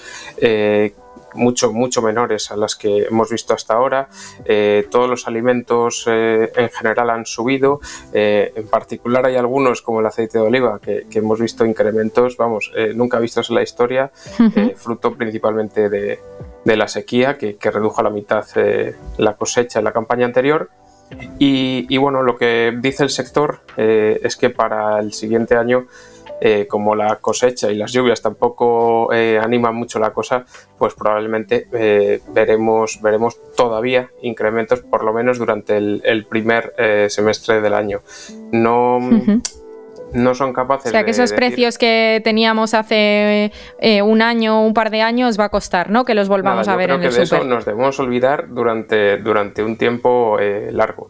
mucho, 1.33 1.71
mucho 1.71 2.01
menores 2.01 2.51
a 2.51 2.57
las 2.57 2.75
que 2.75 3.03
hemos 3.03 3.29
visto 3.29 3.53
hasta 3.53 3.73
ahora. 3.73 4.09
Eh, 4.45 4.87
todos 4.89 5.09
los 5.09 5.27
alimentos 5.27 6.05
eh, 6.07 6.51
en 6.55 6.69
general 6.69 7.09
han 7.09 7.25
subido. 7.25 7.79
Eh, 8.13 8.51
en 8.55 8.67
particular 8.67 9.25
hay 9.25 9.35
algunos, 9.35 9.81
como 9.81 9.99
el 9.99 10.05
aceite 10.05 10.37
de 10.39 10.45
oliva, 10.45 10.79
que, 10.79 11.05
hemos 11.11 11.39
visto 11.39 11.65
incrementos, 11.65 12.37
vamos, 12.37 12.71
nunca 12.95 13.19
vistos 13.19 13.49
en 13.49 13.55
la 13.55 13.61
historia, 13.61 14.11
fruto 14.77 15.15
principalmente 15.15 15.89
de, 15.89 16.19
la 16.63 16.87
sequía, 16.87 17.37
que, 17.37 17.57
redujo 17.61 17.99
a 17.99 18.03
la 18.05 18.09
mitad 18.09 18.45
la 19.17 19.35
cosecha 19.35 19.79
en 19.79 19.85
la 19.85 19.91
campaña 19.91 20.25
anterior. 20.25 20.69
Y, 21.39 21.87
y, 21.89 21.97
bueno, 21.97 22.23
lo 22.23 22.37
que 22.37 22.73
dice 22.79 23.03
el 23.03 23.09
sector 23.09 23.61
es 23.75 24.37
que 24.37 24.49
para 24.49 24.99
el 24.99 25.11
siguiente 25.11 25.55
año 25.55 25.87
eh, 26.41 26.67
como 26.67 26.95
la 26.95 27.17
cosecha 27.17 27.69
y 27.69 27.75
las 27.75 27.91
lluvias 27.91 28.21
tampoco 28.21 29.11
eh, 29.11 29.39
animan 29.41 29.75
mucho 29.75 29.99
la 29.99 30.11
cosa, 30.11 30.45
pues 30.77 30.93
probablemente 30.93 31.67
eh, 31.73 32.21
veremos, 32.29 33.01
veremos 33.01 33.37
todavía 33.57 34.09
incrementos, 34.21 34.79
por 34.81 35.03
lo 35.03 35.11
menos 35.11 35.37
durante 35.37 35.75
el, 35.75 36.25
primer 36.29 36.73
semestre 37.09 37.61
del 37.61 37.73
año. 37.73 38.01
No. 38.51 38.99
No 40.11 40.33
son 40.33 40.53
capaces 40.53 40.85
de. 40.85 40.89
O 40.89 40.91
sea, 40.91 41.03
que 41.03 41.11
esos 41.11 41.33
precios 41.33 41.77
que 41.77 42.19
teníamos 42.23 42.73
hace 42.73 43.51
un 44.03 44.23
año, 44.23 44.65
un 44.65 44.73
par 44.73 44.89
de 44.89 45.03
años, 45.03 45.39
va 45.39 45.45
a 45.45 45.49
costar, 45.49 45.91
¿no? 45.91 46.03
Que 46.03 46.15
los 46.15 46.27
volvamos 46.27 46.67
a 46.67 46.75
ver 46.75 46.89
en 46.89 47.03
el 47.03 47.13
de 47.13 47.21
eso 47.21 47.43
nos 47.43 47.65
debemos 47.65 47.99
olvidar 47.99 48.47
durante, 48.49 49.17
durante 49.17 49.61
un 49.61 49.77
tiempo 49.77 50.37
largo 50.71 51.09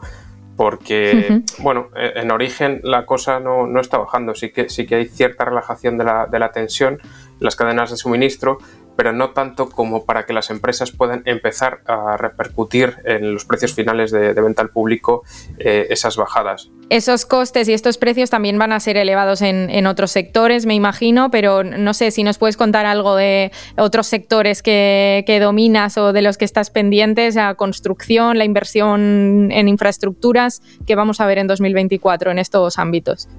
porque, 0.60 1.42
bueno, 1.60 1.88
e, 1.96 2.20
en 2.20 2.32
origen 2.32 2.82
la 2.84 3.06
cosa 3.06 3.40
no, 3.40 3.66
no, 3.66 3.80
está 3.80 3.98
bajando, 3.98 4.36
sí 4.36 4.50
que, 4.50 4.68
sí 4.68 4.86
que 4.86 4.96
hay 4.96 5.06
cierta 5.06 5.46
relajación 5.46 5.98
de 5.98 6.04
la, 6.04 6.26
de 6.26 6.38
la 6.38 6.52
tensión 6.52 6.96
en 6.96 7.38
las 7.40 7.56
cadenas 7.56 7.92
de 7.92 7.96
suministro, 7.96 8.58
pero 9.00 9.14
no 9.14 9.30
tanto 9.30 9.70
como 9.70 10.04
para 10.04 10.26
que 10.26 10.34
las 10.34 10.50
empresas 10.50 10.92
puedan 10.92 11.22
empezar 11.24 11.80
a 11.86 12.18
repercutir 12.18 12.98
en 13.06 13.34
los 13.34 13.46
precios 13.46 13.74
finales 13.74 14.12
de, 14.12 14.34
venta 14.34 14.62
al 14.62 14.72
público 14.72 15.24
eh, 15.58 15.88
esas 15.90 16.18
bajadas. 16.18 16.70
Esos 16.90 17.26
costes 17.26 17.70
y 17.70 17.74
estos 17.74 17.98
precios 17.98 18.30
también 18.30 18.60
van 18.60 18.74
a 18.74 18.80
ser 18.82 18.98
elevados 18.98 19.42
en, 19.42 19.88
otros 19.88 20.12
sectores, 20.12 20.66
me 20.66 20.74
imagino, 20.76 21.32
pero 21.32 21.64
no 21.64 21.94
sé 21.94 22.12
si 22.12 22.24
nos 22.24 22.38
puedes 22.38 22.58
contar 22.58 22.86
algo 22.86 23.16
de 23.16 23.54
otros 23.78 24.06
sectores 24.08 24.62
que, 24.62 25.24
que 25.26 25.40
dominas 25.40 25.98
o 25.98 26.12
de 26.12 26.22
los 26.22 26.38
que 26.38 26.44
estás 26.44 26.70
pendientes, 26.70 27.36
la 27.36 27.56
construcción, 27.56 28.38
la 28.38 28.44
inversión 28.44 29.50
en 29.54 29.70
infraestructuras, 29.70 30.62
que 30.86 30.96
vamos 30.96 31.22
a 31.22 31.26
ver 31.26 31.38
en 31.38 31.48
2024 31.48 32.32
en 32.32 32.40
estos 32.40 32.78
ámbitos. 32.78 33.30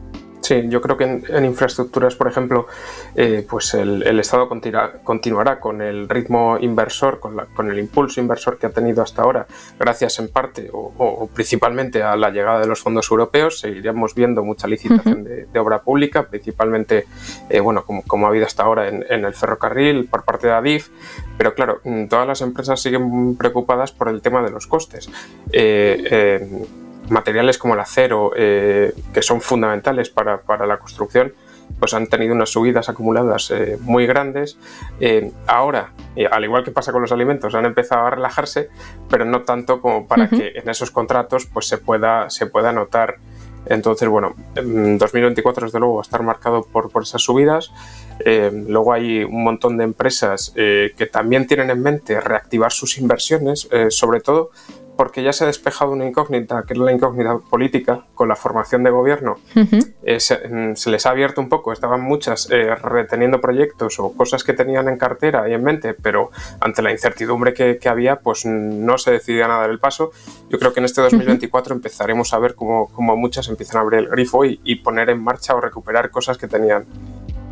Sí, 0.41 0.65
yo 0.69 0.81
creo 0.81 0.97
que 0.97 1.05
en, 1.05 1.45
infraestructuras, 1.45 2.15
por 2.15 2.27
ejemplo, 2.29 2.67
eh, 3.15 3.47
pues 3.49 3.75
el, 3.75 4.19
Estado 4.19 4.49
continuará 5.05 5.61
con 5.61 5.83
el 5.83 6.09
ritmo 6.09 6.57
inversor, 6.59 7.21
con, 7.21 7.37
con, 7.55 7.71
el 7.71 7.79
impulso 7.79 8.21
inversor 8.21 8.59
que 8.59 8.67
ha 8.67 8.71
tenido 8.71 9.03
hasta 9.03 9.23
ahora, 9.23 9.47
gracias 9.79 10.19
en 10.19 10.29
parte 10.29 10.71
o, 10.73 11.29
principalmente 11.33 12.03
a 12.03 12.17
la 12.17 12.31
llegada 12.31 12.61
de 12.61 12.67
los 12.67 12.81
fondos 12.81 13.11
europeos. 13.11 13.61
Seguiremos 13.61 14.15
viendo 14.15 14.43
mucha 14.43 14.67
licitación 14.67 15.25
de, 15.25 15.59
obra 15.59 15.83
pública, 15.83 16.27
principalmente, 16.27 17.07
eh, 17.49 17.61
bueno, 17.61 17.85
como, 17.85 18.03
como, 18.03 18.27
ha 18.27 18.31
habido 18.31 18.47
hasta 18.47 18.63
ahora 18.63 18.89
en, 18.89 19.05
el 19.25 19.35
ferrocarril 19.35 20.07
por 20.07 20.25
parte 20.25 20.47
de 20.47 20.55
Adif. 20.55 20.89
Pero 21.37 21.55
claro, 21.55 21.81
mm, 21.85 22.07
todas 22.07 22.27
las 22.27 22.41
empresas 22.41 22.81
siguen 22.81 23.37
preocupadas 23.37 23.93
por 23.93 24.09
el 24.09 24.23
tema 24.23 24.43
de 24.43 24.51
los 24.51 24.67
costes. 24.67 25.11
Eh, 25.53 26.49
materiales 27.11 27.59
como 27.59 27.75
el 27.75 27.81
acero, 27.81 28.33
eh, 28.37 28.95
que 29.13 29.23
son 29.23 29.41
fundamentales 29.41 30.11
para, 30.11 30.41
la 30.67 30.79
construcción, 30.79 31.33
pues 31.79 31.95
han 31.95 32.07
tenido 32.07 32.35
unas 32.35 32.51
subidas 32.51 32.89
acumuladas 32.89 33.51
eh, 33.51 33.79
muy 33.81 34.07
grandes. 34.07 34.59
Eh, 35.01 35.31
ahora, 35.47 35.93
al 36.31 36.45
igual 36.45 36.65
que 36.65 36.71
pasa 36.71 36.93
con 36.93 37.03
los 37.03 37.13
alimentos, 37.13 37.55
han 37.55 37.67
empezado 37.67 38.07
a 38.07 38.11
relajarse, 38.11 38.71
pero 39.09 39.25
no 39.25 39.43
tanto 39.43 39.81
como 39.81 40.07
para 40.07 40.29
que 40.29 40.53
en 40.55 40.69
esos 40.69 40.91
contratos 40.91 41.47
pues, 41.47 41.67
se, 41.67 41.79
pueda, 41.79 42.31
se 42.31 42.47
pueda 42.47 42.73
notar. 42.73 43.19
Entonces, 43.67 44.09
bueno, 44.09 44.35
2024 44.55 45.67
desde 45.67 45.79
luego 45.79 45.97
va 45.97 46.01
a 46.01 46.03
estar 46.03 46.23
marcado 46.23 46.63
por, 46.63 46.91
por 46.91 47.03
esas 47.03 47.21
subidas. 47.21 47.71
luego 48.25 48.93
hay 48.95 49.23
un 49.23 49.45
montón 49.45 49.77
de 49.77 49.85
empresas 49.85 50.53
que 50.55 51.09
también 51.13 51.47
tienen 51.47 51.69
en 51.69 51.83
mente 51.83 52.19
reactivar 52.21 52.73
sus 52.73 52.97
inversiones, 52.97 53.69
sobre 53.91 54.21
todo 54.21 54.51
porque 55.01 55.23
ya 55.23 55.33
se 55.33 55.45
ha 55.45 55.47
despejado 55.47 55.93
una 55.93 56.07
incógnita, 56.07 56.65
que 56.65 56.75
es 56.75 56.79
la 56.79 56.93
incógnita 56.93 57.39
política, 57.39 58.05
con 58.15 58.29
la 58.29 58.37
formación 58.37 58.83
de 58.83 58.91
gobierno. 58.91 59.37
Eh, 60.03 60.19
mm, 60.51 60.75
se, 60.75 60.91
les 60.91 61.07
ha 61.07 61.11
abierto 61.11 61.41
un 61.41 61.49
poco, 61.49 61.73
estaban 61.73 62.03
muchas 62.03 62.49
eh, 62.51 62.75
reteniendo 62.75 63.41
proyectos 63.41 63.99
o 63.99 64.13
cosas 64.13 64.45
que 64.45 64.53
tenían 64.53 64.91
en 64.91 64.99
cartera 64.99 65.49
y 65.49 65.55
en 65.55 65.65
mente, 65.65 65.95
pero 65.95 66.31
ante 66.61 66.83
la 66.83 66.91
incertidumbre 66.91 67.55
que, 67.55 67.89
había, 67.89 68.17
pues 68.17 68.45
no 68.45 68.99
se 68.99 69.13
decidían 69.13 69.51
a 69.51 69.57
dar 69.57 69.71
el 69.71 69.79
paso. 69.79 70.11
Yo 70.51 70.59
creo 70.59 70.75
que 70.75 70.81
en 70.81 70.85
este 70.85 71.01
2024 71.01 71.75
empezaremos 71.75 72.35
a 72.35 72.39
ver 72.39 72.55
cómo, 72.55 72.91
muchas 73.17 73.49
empiezan 73.49 73.79
a 73.79 73.81
abrir 73.81 74.01
el 74.01 74.09
grifo 74.09 74.45
y, 74.45 74.61
y 74.65 74.75
poner 74.75 75.09
en 75.09 75.25
marcha 75.25 75.55
o 75.55 75.63
recuperar 75.63 76.11
cosas 76.11 76.37
que 76.37 76.47
tenían, 76.47 76.85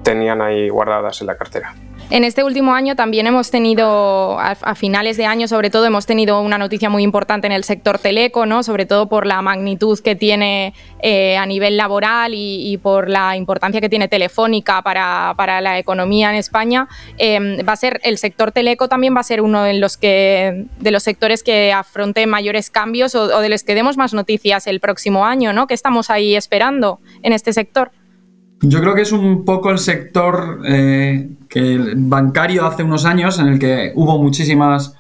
tenían 0.03 0.43
ahí 0.43 0.69
guardadas 0.69 1.23
en 1.23 1.29
la 1.29 1.39
cartera. 1.39 1.75
En 2.11 2.25
este 2.25 2.43
último 2.43 2.73
año 2.73 2.97
también 2.97 3.27
hemos 3.27 3.51
tenido, 3.51 4.41
a, 4.41 4.75
finales 4.75 5.19
de 5.19 5.27
año 5.27 5.47
sobre 5.47 5.69
todo, 5.69 5.85
hemos 5.85 6.07
tenido 6.07 6.41
una 6.41 6.57
noticia 6.57 6.89
muy 6.89 7.03
importante 7.03 7.47
en 7.47 7.53
el 7.53 7.65
sector 7.65 7.99
teleco, 7.99 8.47
¿no? 8.47 8.63
sobre 8.63 8.87
todo 8.87 9.11
por 9.11 9.27
la 9.27 9.43
magnitud 9.43 9.99
que 10.01 10.17
tiene 10.17 10.73
eh, 11.01 11.37
a 11.37 11.45
nivel 11.45 11.77
laboral 11.77 12.33
y, 12.35 12.79
por 12.79 13.11
la 13.11 13.37
importancia 13.37 13.83
que 13.83 13.91
tiene 13.91 14.09
Telefónica 14.09 14.81
para, 14.81 15.61
la 15.61 15.79
economía 15.79 16.31
en 16.31 16.37
España. 16.37 16.89
Em, 17.19 17.59
va 17.69 17.75
a 17.75 17.77
ser 17.77 18.01
el 18.03 18.17
sector 18.17 18.53
teleco 18.53 18.89
también 18.89 19.15
va 19.15 19.21
a 19.21 19.25
ser 19.25 19.43
uno 19.43 19.63
de 19.65 19.75
los, 19.75 19.99
que, 19.99 20.65
de 20.81 20.91
los 20.91 21.03
sectores 21.03 21.43
que 21.43 21.75
afronte 21.75 22.27
mayores 22.27 22.71
cambios 22.71 23.15
o, 23.15 23.25
o 23.25 23.41
de 23.41 23.51
los 23.51 23.65
que 23.65 23.75
demos 23.75 23.99
más 23.99 24.15
noticias 24.15 24.67
el 24.67 24.81
próximo 24.81 25.27
año, 25.27 25.53
¿no? 25.53 25.67
¿Qué 25.67 25.75
estamos 25.75 26.09
ahí 26.09 26.37
esperando 26.37 27.01
en 27.23 27.35
este 27.35 27.53
sector? 27.53 27.91
Yo 28.61 28.81
creo 28.81 28.95
que 28.95 29.03
es 29.03 29.13
un 29.13 29.45
poco 29.45 29.71
el 29.71 29.79
sector 29.79 30.63
eh, 30.65 31.31
bancario 31.97 32.67
hace 32.67 32.83
unos 32.83 33.05
años, 33.05 33.39
en 33.39 33.47
el 33.47 33.59
que 33.59 33.93
hubo 33.95 34.21
muchísimas 34.21 34.95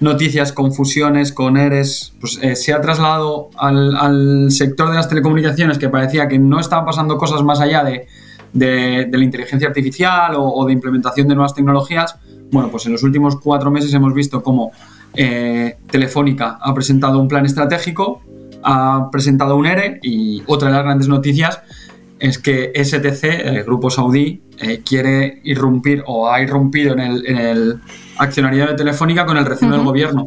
noticias, 0.00 0.52
confusiones 0.52 1.32
con 1.32 1.56
ERES, 1.56 2.14
pues 2.20 2.38
eh, 2.42 2.56
se 2.56 2.72
ha 2.72 2.80
trasladado 2.80 3.50
al, 3.56 4.50
sector 4.50 4.90
de 4.90 4.96
las 4.96 5.08
telecomunicaciones 5.08 5.78
que 5.78 5.88
parecía 5.88 6.26
que 6.26 6.38
no 6.38 6.58
estaban 6.58 6.84
pasando 6.84 7.16
cosas 7.16 7.42
más 7.42 7.60
allá 7.60 7.84
de, 7.84 8.06
la 8.52 9.24
inteligencia 9.24 9.68
artificial 9.68 10.34
o, 10.36 10.64
de 10.66 10.72
implementación 10.72 11.28
de 11.28 11.34
nuevas 11.34 11.54
tecnologías. 11.54 12.16
Bueno, 12.50 12.68
pues 12.70 12.86
en 12.86 12.92
los 12.92 13.02
últimos 13.02 13.36
cuatro 13.36 13.70
meses 13.70 13.94
hemos 13.94 14.12
visto 14.12 14.42
cómo 14.42 14.72
eh, 15.14 15.76
Telefónica 15.90 16.58
ha 16.60 16.74
presentado 16.74 17.20
un 17.20 17.28
plan 17.28 17.46
estratégico, 17.46 18.22
ha 18.62 19.08
presentado 19.10 19.56
un 19.56 19.66
ERE 19.66 20.00
y 20.02 20.42
otra 20.46 20.68
de 20.68 20.74
las 20.74 20.84
grandes 20.84 21.08
noticias 21.08 21.60
es 22.18 22.38
que 22.38 22.72
STC, 22.74 23.24
el 23.24 23.64
grupo 23.64 23.90
saudí, 23.90 24.42
eh, 24.58 24.82
quiere 24.84 25.40
irrumpir 25.44 26.04
o 26.06 26.30
ha 26.30 26.40
irrumpido 26.40 26.94
en 26.94 27.00
el, 27.00 27.80
accionariado 28.18 28.70
de 28.70 28.76
Telefónica 28.76 29.26
con 29.26 29.36
el 29.36 29.44
recibo 29.44 29.72
del 29.72 29.82
gobierno. 29.82 30.26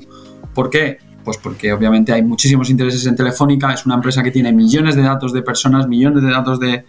¿Por 0.53 0.70
qué? 0.70 0.98
Pues 1.24 1.38
porque 1.38 1.72
obviamente 1.72 2.12
hay 2.12 2.22
muchísimos 2.24 2.70
intereses 2.70 3.06
en 3.06 3.15
Telefónica, 3.15 3.74
es 3.74 3.86
una 3.86 3.96
empresa 3.96 4.22
que 4.24 4.32
tiene 4.32 4.51
millones 4.51 4.96
de 4.96 5.01
datos 5.01 5.34
de 5.34 5.41
personas, 5.41 5.88
millones 5.88 6.24
de 6.24 6.29
datos 6.29 6.60
de, 6.60 6.86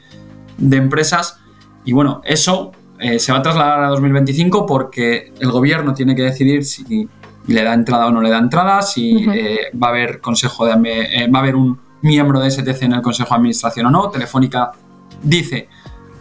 empresas 0.59 1.39
y 1.85 1.93
bueno, 1.93 2.21
eso 2.25 2.73
eh, 2.99 3.21
se 3.21 3.31
va 3.31 3.39
a 3.39 3.43
trasladar 3.43 3.85
a 3.85 3.89
2025 3.89 4.67
porque 4.67 5.33
el 5.39 5.51
gobierno 5.53 5.95
tiene 5.95 6.17
que 6.17 6.23
decidir 6.23 6.65
si 6.65 7.09
le 7.47 7.63
da 7.63 7.75
entrada 7.75 8.07
o 8.07 8.11
no 8.11 8.21
le 8.21 8.31
da 8.31 8.39
entrada, 8.39 8.83
si 8.83 9.25
eh, 9.33 9.59
va 9.81 9.89
a 9.89 9.91
haber 9.91 10.21
consejo 10.21 10.67
de 10.67 10.73
va 10.73 11.39
a 11.39 11.43
haber 11.43 11.55
un 11.55 11.79
miembro 12.03 12.41
de 12.41 12.51
STC 12.51 12.83
en 12.83 12.95
el 12.95 13.03
consejo 13.03 13.31
de 13.31 13.37
administración 13.37 13.87
o 13.87 13.91
no. 13.91 14.11
Telefónica 14.11 14.73
dice 15.23 15.69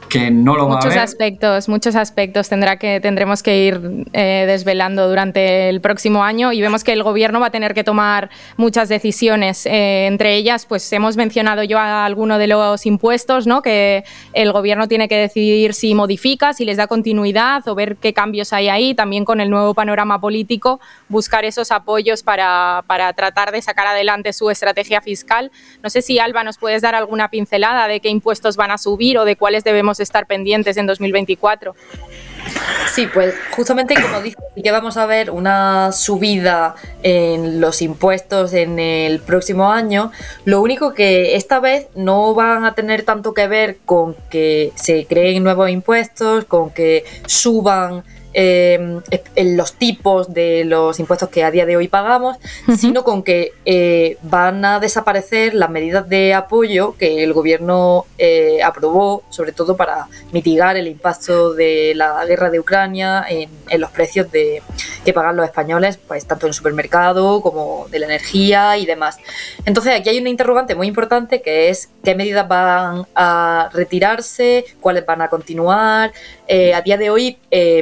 que 0.07 0.31
no 0.31 0.55
lo 0.55 0.67
va 0.67 0.73
a 0.73 0.77
Muchos 0.77 0.93
ver. 0.93 0.99
aspectos, 0.99 1.69
muchos 1.69 1.95
aspectos 1.95 2.49
tendrá 2.49 2.77
que, 2.77 2.99
tendremos 2.99 3.43
que 3.43 3.65
ir 3.65 4.05
eh, 4.13 4.45
desvelando 4.47 5.07
durante 5.07 5.69
el 5.69 5.81
próximo 5.81 6.23
año 6.23 6.53
y 6.53 6.61
vemos 6.61 6.83
que 6.83 6.93
el 6.93 7.03
gobierno 7.03 7.39
va 7.39 7.47
a 7.47 7.51
tener 7.51 7.73
que 7.73 7.83
tomar 7.83 8.29
muchas 8.55 8.89
decisiones. 8.89 9.65
Eh, 9.65 10.07
entre 10.07 10.35
ellas, 10.35 10.65
pues 10.65 10.91
hemos 10.93 11.17
mencionado 11.17 11.63
yo 11.63 11.79
a 11.79 12.05
alguno 12.05 12.37
de 12.37 12.47
los 12.47 12.85
impuestos, 12.85 13.47
¿no? 13.47 13.61
Que 13.61 14.03
el 14.33 14.51
gobierno 14.51 14.87
tiene 14.87 15.07
que 15.07 15.17
decidir 15.17 15.73
si 15.73 15.93
modifica, 15.93 16.53
si 16.53 16.65
les 16.65 16.77
da 16.77 16.87
continuidad 16.87 17.67
o 17.67 17.75
ver 17.75 17.97
qué 17.97 18.13
cambios 18.13 18.53
hay 18.53 18.69
ahí. 18.69 18.95
También 18.95 19.25
con 19.25 19.41
el 19.41 19.49
nuevo 19.49 19.73
panorama 19.73 20.19
político, 20.19 20.79
buscar 21.09 21.45
esos 21.45 21.71
apoyos 21.71 22.23
para, 22.23 22.83
para 22.87 23.13
tratar 23.13 23.51
de 23.51 23.61
sacar 23.61 23.87
adelante 23.87 24.33
su 24.33 24.49
estrategia 24.49 25.01
fiscal. 25.01 25.51
No 25.83 25.89
sé 25.89 26.01
si 26.01 26.19
Alba 26.19 26.43
nos 26.43 26.57
puedes 26.57 26.81
dar 26.81 26.95
alguna 26.95 27.29
pincelada 27.29 27.87
de 27.87 27.99
qué 27.99 28.09
impuestos 28.09 28.55
van 28.55 28.71
a 28.71 28.77
subir 28.77 29.17
o 29.17 29.25
de 29.25 29.35
cuáles 29.35 29.63
debemos 29.63 29.96
estar 29.99 30.25
pendientes 30.27 30.77
en 30.77 30.87
2024. 30.87 31.75
Sí, 32.93 33.07
pues 33.13 33.35
justamente 33.51 33.95
como 34.01 34.21
dices, 34.21 34.41
sí 34.55 34.61
que 34.61 34.71
vamos 34.71 34.97
a 34.97 35.05
ver 35.05 35.29
una 35.29 35.91
subida 35.91 36.75
en 37.03 37.59
los 37.59 37.81
impuestos 37.81 38.53
en 38.53 38.79
el 38.79 39.19
próximo 39.19 39.71
año. 39.71 40.11
Lo 40.45 40.61
único 40.61 40.93
que 40.93 41.35
esta 41.35 41.59
vez 41.59 41.87
no 41.95 42.33
van 42.33 42.65
a 42.65 42.73
tener 42.73 43.03
tanto 43.03 43.33
que 43.33 43.47
ver 43.47 43.77
con 43.85 44.15
que 44.29 44.71
se 44.75 45.05
creen 45.05 45.43
nuevos 45.43 45.69
impuestos, 45.69 46.45
con 46.45 46.69
que 46.71 47.03
suban 47.25 48.03
eh, 48.39 49.01
los 49.35 49.73
tipos 49.73 50.31
de 50.31 50.63
los 50.63 50.99
impuestos 50.99 51.29
que 51.29 51.43
a 51.43 51.49
día 51.49 51.65
de 51.65 51.75
hoy 51.75 51.87
pagamos, 51.87 52.37
uh 52.37 52.71
-huh. 52.71 52.77
sino 52.77 53.03
con 53.03 53.23
que 53.23 53.53
eh, 53.65 54.17
van 54.21 54.63
a 54.63 54.79
desaparecer 54.79 55.55
las 55.55 55.71
medidas 55.71 56.07
de 56.07 56.35
apoyo 56.35 56.95
que 56.99 57.23
el 57.23 57.33
gobierno 57.33 58.05
eh, 58.19 58.61
aprobó, 58.61 59.23
sobre 59.31 59.53
todo 59.53 59.75
para 59.75 60.07
mitigar 60.31 60.77
el 60.77 60.85
impacto 60.85 61.55
de 61.55 61.93
la 61.95 62.23
guerra 62.25 62.51
de 62.51 62.59
Ucrania 62.59 63.25
en, 63.27 63.49
en 63.69 63.81
los 63.81 63.89
precios 63.89 64.31
de, 64.31 64.61
que 65.03 65.13
pagan 65.13 65.35
los 65.35 65.45
españoles, 65.45 65.97
pues 66.07 66.27
tanto 66.27 66.45
en 66.45 66.49
el 66.49 66.53
supermercado 66.53 67.41
como 67.41 67.87
de 67.89 67.97
la 67.97 68.05
energía 68.05 68.77
y 68.77 68.85
demás. 68.85 69.17
Entonces 69.65 69.99
aquí 69.99 70.09
hay 70.09 70.19
una 70.19 70.29
interrogante 70.29 70.75
muy 70.75 70.85
importante 70.85 71.41
que 71.41 71.69
es 71.69 71.89
qué 72.03 72.13
medidas 72.13 72.47
van 72.47 73.07
a 73.15 73.71
retirarse, 73.73 74.63
cuáles 74.79 75.07
van 75.07 75.23
a 75.23 75.27
continuar. 75.27 76.13
Eh, 76.47 76.75
a 76.75 76.81
día 76.81 76.97
de 76.97 77.09
hoy 77.09 77.37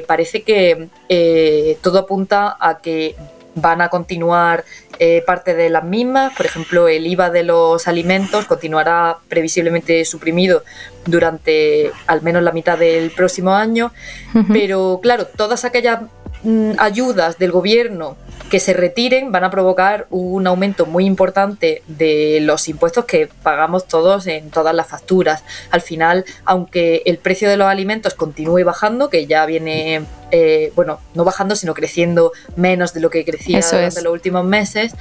parece 0.07 0.43
que 0.43 0.44
eh, 0.47 1.77
todo 1.81 1.99
apunta 1.99 2.57
a 2.59 2.79
que 2.79 3.15
van 3.55 3.81
a 3.81 3.89
continuar 3.89 4.65
eh, 4.99 5.23
parte 5.25 5.55
de 5.55 5.69
las 5.69 5.83
mismas. 5.83 6.35
Por 6.35 6.45
ejemplo, 6.45 6.87
el 6.87 7.07
IVA 7.07 7.29
de 7.29 7.43
los 7.43 7.87
alimentos 7.87 8.45
continuará 8.45 9.17
previsiblemente 9.27 10.05
suprimido 10.05 10.63
durante 11.05 11.91
al 12.07 12.21
menos 12.21 12.43
la 12.43 12.51
mitad 12.51 12.77
del 12.77 13.11
próximo 13.11 13.53
año. 13.53 13.91
Uh 14.33 14.39
-huh. 14.39 14.53
Pero 14.53 14.99
claro, 15.01 15.25
todas 15.25 15.65
aquellas 15.65 16.01
mm, 16.43 16.73
ayudas 16.77 17.37
del 17.39 17.51
gobierno 17.51 18.17
que 18.49 18.59
se 18.59 18.73
retiren 18.73 19.31
van 19.31 19.43
a 19.43 19.49
provocar 19.49 20.07
un 20.09 20.45
aumento 20.45 20.85
muy 20.85 21.05
importante 21.05 21.81
de 21.87 22.39
los 22.41 22.67
impuestos 22.67 23.05
que 23.05 23.27
pagamos 23.43 23.87
todos 23.87 24.27
en 24.27 24.51
todas 24.51 24.75
las 24.75 24.87
facturas. 24.87 25.43
Al 25.71 25.81
final, 25.81 26.25
aunque 26.45 27.01
el 27.05 27.17
precio 27.17 27.49
de 27.49 27.57
los 27.57 27.67
alimentos 27.67 28.13
continúe 28.13 28.63
bajando, 28.63 29.09
que 29.09 29.25
ya 29.25 29.45
viene, 29.45 30.05
eh, 30.31 30.71
bueno, 30.75 30.99
no 31.13 31.23
bajando, 31.23 31.55
sino 31.55 31.73
creciendo 31.73 32.31
menos 32.55 32.93
de 32.93 32.99
lo 32.99 33.09
que 33.09 33.23
crecía 33.25 33.59
Eso 33.59 33.75
durante 33.75 33.99
es. 33.99 34.03
los 34.03 34.13
últimos 34.13 34.45
meses, 34.45 34.93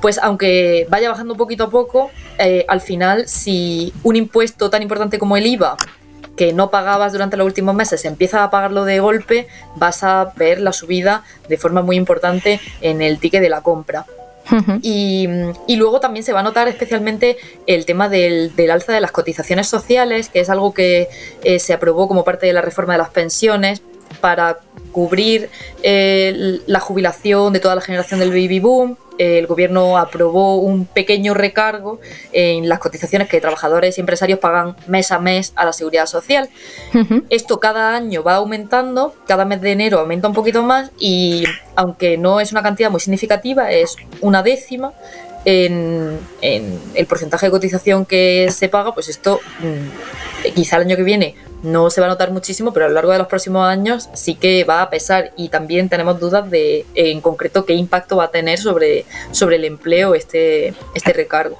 pues 0.00 0.18
aunque 0.18 0.86
vaya 0.90 1.08
bajando 1.08 1.36
poquito 1.36 1.64
a 1.64 1.70
poco, 1.70 2.10
eh, 2.38 2.64
al 2.68 2.80
final, 2.80 3.28
si 3.28 3.92
un 4.02 4.16
impuesto 4.16 4.70
tan 4.70 4.82
importante 4.82 5.18
como 5.18 5.36
el 5.36 5.46
IVA 5.46 5.76
que 6.36 6.52
no 6.52 6.70
pagabas 6.70 7.12
durante 7.12 7.36
los 7.36 7.46
últimos 7.46 7.74
meses, 7.74 8.04
empiezas 8.04 8.40
a 8.40 8.50
pagarlo 8.50 8.84
de 8.84 9.00
golpe, 9.00 9.48
vas 9.76 10.02
a 10.02 10.32
ver 10.36 10.60
la 10.60 10.72
subida 10.72 11.24
de 11.48 11.58
forma 11.58 11.82
muy 11.82 11.96
importante 11.96 12.60
en 12.80 13.02
el 13.02 13.18
ticket 13.18 13.42
de 13.42 13.50
la 13.50 13.60
compra. 13.60 14.06
Uh 14.50 14.54
-huh. 14.56 14.80
y, 14.82 15.28
y, 15.68 15.76
luego 15.76 16.00
también 16.00 16.24
se 16.24 16.32
va 16.32 16.40
a 16.40 16.42
notar 16.42 16.66
especialmente 16.66 17.36
el 17.68 17.86
tema 17.86 18.08
del, 18.08 18.56
del 18.56 18.72
alza 18.72 18.92
de 18.92 19.00
las 19.00 19.12
cotizaciones 19.12 19.68
sociales, 19.68 20.28
que 20.30 20.40
es 20.40 20.50
algo 20.50 20.74
que 20.74 21.08
eh, 21.44 21.60
se 21.60 21.72
aprobó 21.72 22.08
como 22.08 22.24
parte 22.24 22.46
de 22.46 22.52
la 22.52 22.60
reforma 22.60 22.94
de 22.94 22.98
las 22.98 23.10
pensiones 23.10 23.82
para 24.20 24.58
cubrir 24.92 25.48
eh, 25.82 26.60
la 26.66 26.80
jubilación 26.80 27.52
de 27.52 27.60
toda 27.60 27.74
la 27.74 27.80
generación 27.80 28.20
del 28.20 28.30
baby 28.30 28.60
boom. 28.60 28.96
Eh, 29.18 29.38
el 29.38 29.46
gobierno 29.46 29.98
aprobó 29.98 30.56
un 30.56 30.86
pequeño 30.86 31.34
recargo 31.34 32.00
en 32.32 32.68
las 32.68 32.78
cotizaciones 32.78 33.28
que 33.28 33.40
trabajadores 33.40 33.98
y 33.98 34.00
empresarios 34.00 34.38
pagan 34.38 34.74
mes 34.86 35.12
a 35.12 35.18
mes 35.18 35.52
a 35.54 35.64
la 35.64 35.72
seguridad 35.72 36.06
social. 36.06 36.48
Uh 36.94 36.98
-huh. 36.98 37.24
Esto 37.28 37.60
cada 37.60 37.94
año 37.94 38.22
va 38.22 38.36
aumentando, 38.36 39.14
cada 39.26 39.44
mes 39.44 39.60
de 39.60 39.72
enero 39.72 39.98
aumenta 39.98 40.28
un 40.28 40.34
poquito 40.34 40.62
más 40.62 40.90
y 40.98 41.44
aunque 41.76 42.16
no 42.16 42.40
es 42.40 42.52
una 42.52 42.62
cantidad 42.62 42.90
muy 42.90 43.00
significativa, 43.00 43.70
es 43.70 43.96
una 44.20 44.42
décima. 44.42 44.92
En, 45.44 46.20
en 46.40 46.78
el 46.94 47.06
porcentaje 47.06 47.46
de 47.46 47.50
cotización 47.50 48.06
que 48.06 48.48
se 48.52 48.68
paga, 48.68 48.94
pues 48.94 49.08
esto 49.08 49.40
mmm, 49.58 50.52
quizá 50.54 50.76
el 50.76 50.82
año 50.82 50.96
que 50.96 51.02
viene 51.02 51.34
no 51.62 51.90
se 51.90 52.00
va 52.00 52.08
a 52.08 52.10
notar 52.10 52.30
muchísimo, 52.30 52.72
pero 52.72 52.86
a 52.86 52.88
lo 52.88 52.94
largo 52.94 53.12
de 53.12 53.18
los 53.18 53.26
próximos 53.26 53.66
años 53.66 54.08
sí 54.14 54.34
que 54.34 54.64
va 54.64 54.82
a 54.82 54.90
pesar 54.90 55.32
y 55.36 55.48
también 55.48 55.88
tenemos 55.88 56.18
dudas 56.18 56.50
de 56.50 56.86
en 56.94 57.20
concreto 57.20 57.64
qué 57.64 57.74
impacto 57.74 58.16
va 58.16 58.24
a 58.24 58.30
tener 58.30 58.58
sobre, 58.58 59.04
sobre 59.30 59.56
el 59.56 59.64
empleo 59.64 60.14
este, 60.14 60.74
este 60.94 61.12
recargo. 61.12 61.58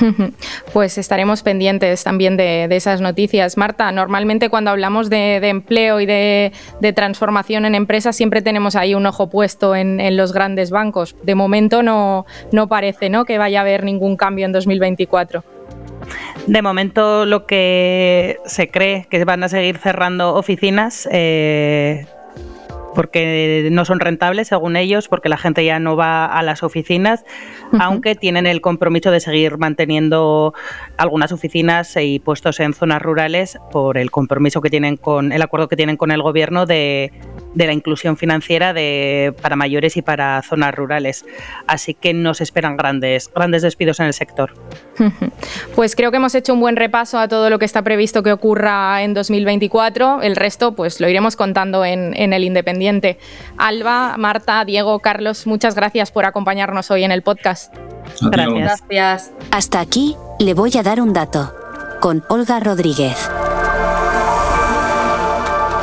Pues 0.72 0.98
estaremos 0.98 1.42
pendientes 1.42 2.04
también 2.04 2.36
de, 2.36 2.66
de, 2.68 2.76
esas 2.76 3.00
noticias. 3.00 3.56
Marta, 3.56 3.90
normalmente 3.90 4.48
cuando 4.48 4.70
hablamos 4.70 5.10
de, 5.10 5.36
empleo 5.36 6.00
y 6.00 6.06
de, 6.06 6.52
de, 6.80 6.92
transformación 6.92 7.64
en 7.64 7.74
empresas 7.74 8.14
siempre 8.14 8.42
tenemos 8.42 8.76
ahí 8.76 8.94
un 8.94 9.06
ojo 9.06 9.28
puesto 9.28 9.74
en, 9.74 10.00
en, 10.00 10.16
los 10.16 10.32
grandes 10.32 10.70
bancos. 10.70 11.16
De 11.22 11.34
momento 11.34 11.82
no, 11.82 12.26
no 12.52 12.68
parece 12.68 13.08
¿no? 13.08 13.24
que 13.24 13.38
vaya 13.38 13.60
a 13.60 13.62
haber 13.62 13.84
ningún 13.84 14.16
cambio 14.16 14.44
en 14.46 14.52
2024. 14.52 15.57
De 16.46 16.62
momento 16.62 17.26
lo 17.26 17.46
que 17.46 18.38
se 18.46 18.68
cree 18.68 19.06
que 19.10 19.24
van 19.24 19.42
a 19.44 19.48
seguir 19.48 19.78
cerrando 19.78 20.34
oficinas 20.34 21.08
eh, 21.12 22.06
porque 22.94 23.68
no 23.70 23.84
son 23.84 24.00
rentables 24.00 24.48
según 24.48 24.74
ellos, 24.74 25.06
porque 25.06 25.28
la 25.28 25.36
gente 25.36 25.64
ya 25.64 25.78
no 25.78 25.94
va 25.94 26.26
a 26.26 26.42
las 26.42 26.64
oficinas, 26.64 27.24
uh 27.70 27.76
-huh. 27.76 27.78
aunque 27.80 28.16
tienen 28.16 28.46
el 28.46 28.60
compromiso 28.60 29.12
de 29.12 29.20
seguir 29.20 29.56
manteniendo 29.56 30.52
algunas 30.96 31.30
oficinas 31.30 31.94
y 31.96 32.18
puestos 32.18 32.58
en 32.58 32.74
zonas 32.74 33.00
rurales 33.00 33.58
por 33.70 33.98
el 33.98 34.10
compromiso 34.10 34.60
que 34.60 34.70
tienen 34.70 34.96
con 34.96 35.32
el 35.32 35.42
acuerdo 35.42 35.68
que 35.68 35.76
tienen 35.76 35.96
con 35.96 36.10
el 36.10 36.22
gobierno 36.22 36.66
de, 36.66 37.12
de 37.54 37.66
la 37.66 37.72
inclusión 37.72 38.16
financiera 38.16 38.72
de, 38.72 39.34
para 39.42 39.56
mayores 39.56 39.96
y 39.96 40.02
para 40.02 40.42
zonas 40.42 40.74
rurales. 40.74 41.24
Así 41.66 41.94
que 41.94 42.12
nos 42.14 42.40
esperan 42.40 42.76
grandes, 42.76 43.30
grandes 43.34 43.62
despidos 43.62 44.00
en 44.00 44.06
el 44.06 44.14
sector. 44.14 44.52
Pues 45.74 45.94
creo 45.94 46.10
que 46.10 46.16
hemos 46.16 46.34
hecho 46.34 46.54
un 46.54 46.60
buen 46.60 46.74
repaso 46.74 47.18
a 47.18 47.28
todo 47.28 47.50
lo 47.50 47.60
que 47.60 47.64
está 47.64 47.82
previsto 47.82 48.24
que 48.24 48.32
ocurra 48.32 49.02
en 49.02 49.14
2024. 49.14 50.22
El 50.22 50.34
resto, 50.34 50.74
pues 50.74 51.00
lo 51.00 51.08
iremos 51.08 51.36
contando 51.36 51.84
en, 51.84 52.16
en 52.16 52.32
el 52.32 52.42
Independiente. 52.42 53.18
Alba, 53.58 54.16
Marta, 54.16 54.64
Diego, 54.64 54.98
Carlos, 54.98 55.46
muchas 55.46 55.76
gracias 55.76 56.10
por 56.10 56.24
acompañarnos 56.24 56.90
hoy 56.90 57.04
en 57.04 57.12
el 57.12 57.22
podcast. 57.22 57.72
Gracias. 58.22 58.82
gracias. 58.88 59.32
Hasta 59.50 59.80
aquí 59.80 60.16
le 60.38 60.54
voy 60.54 60.72
a 60.78 60.82
dar 60.82 61.00
un 61.00 61.12
dato. 61.12 61.54
Con 62.00 62.24
Olga 62.28 62.60
Rodríguez. 62.60 63.30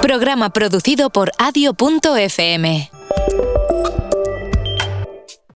Programa 0.06 0.52
producido 0.52 1.10
por 1.10 1.32
adio.fm. 1.40 2.92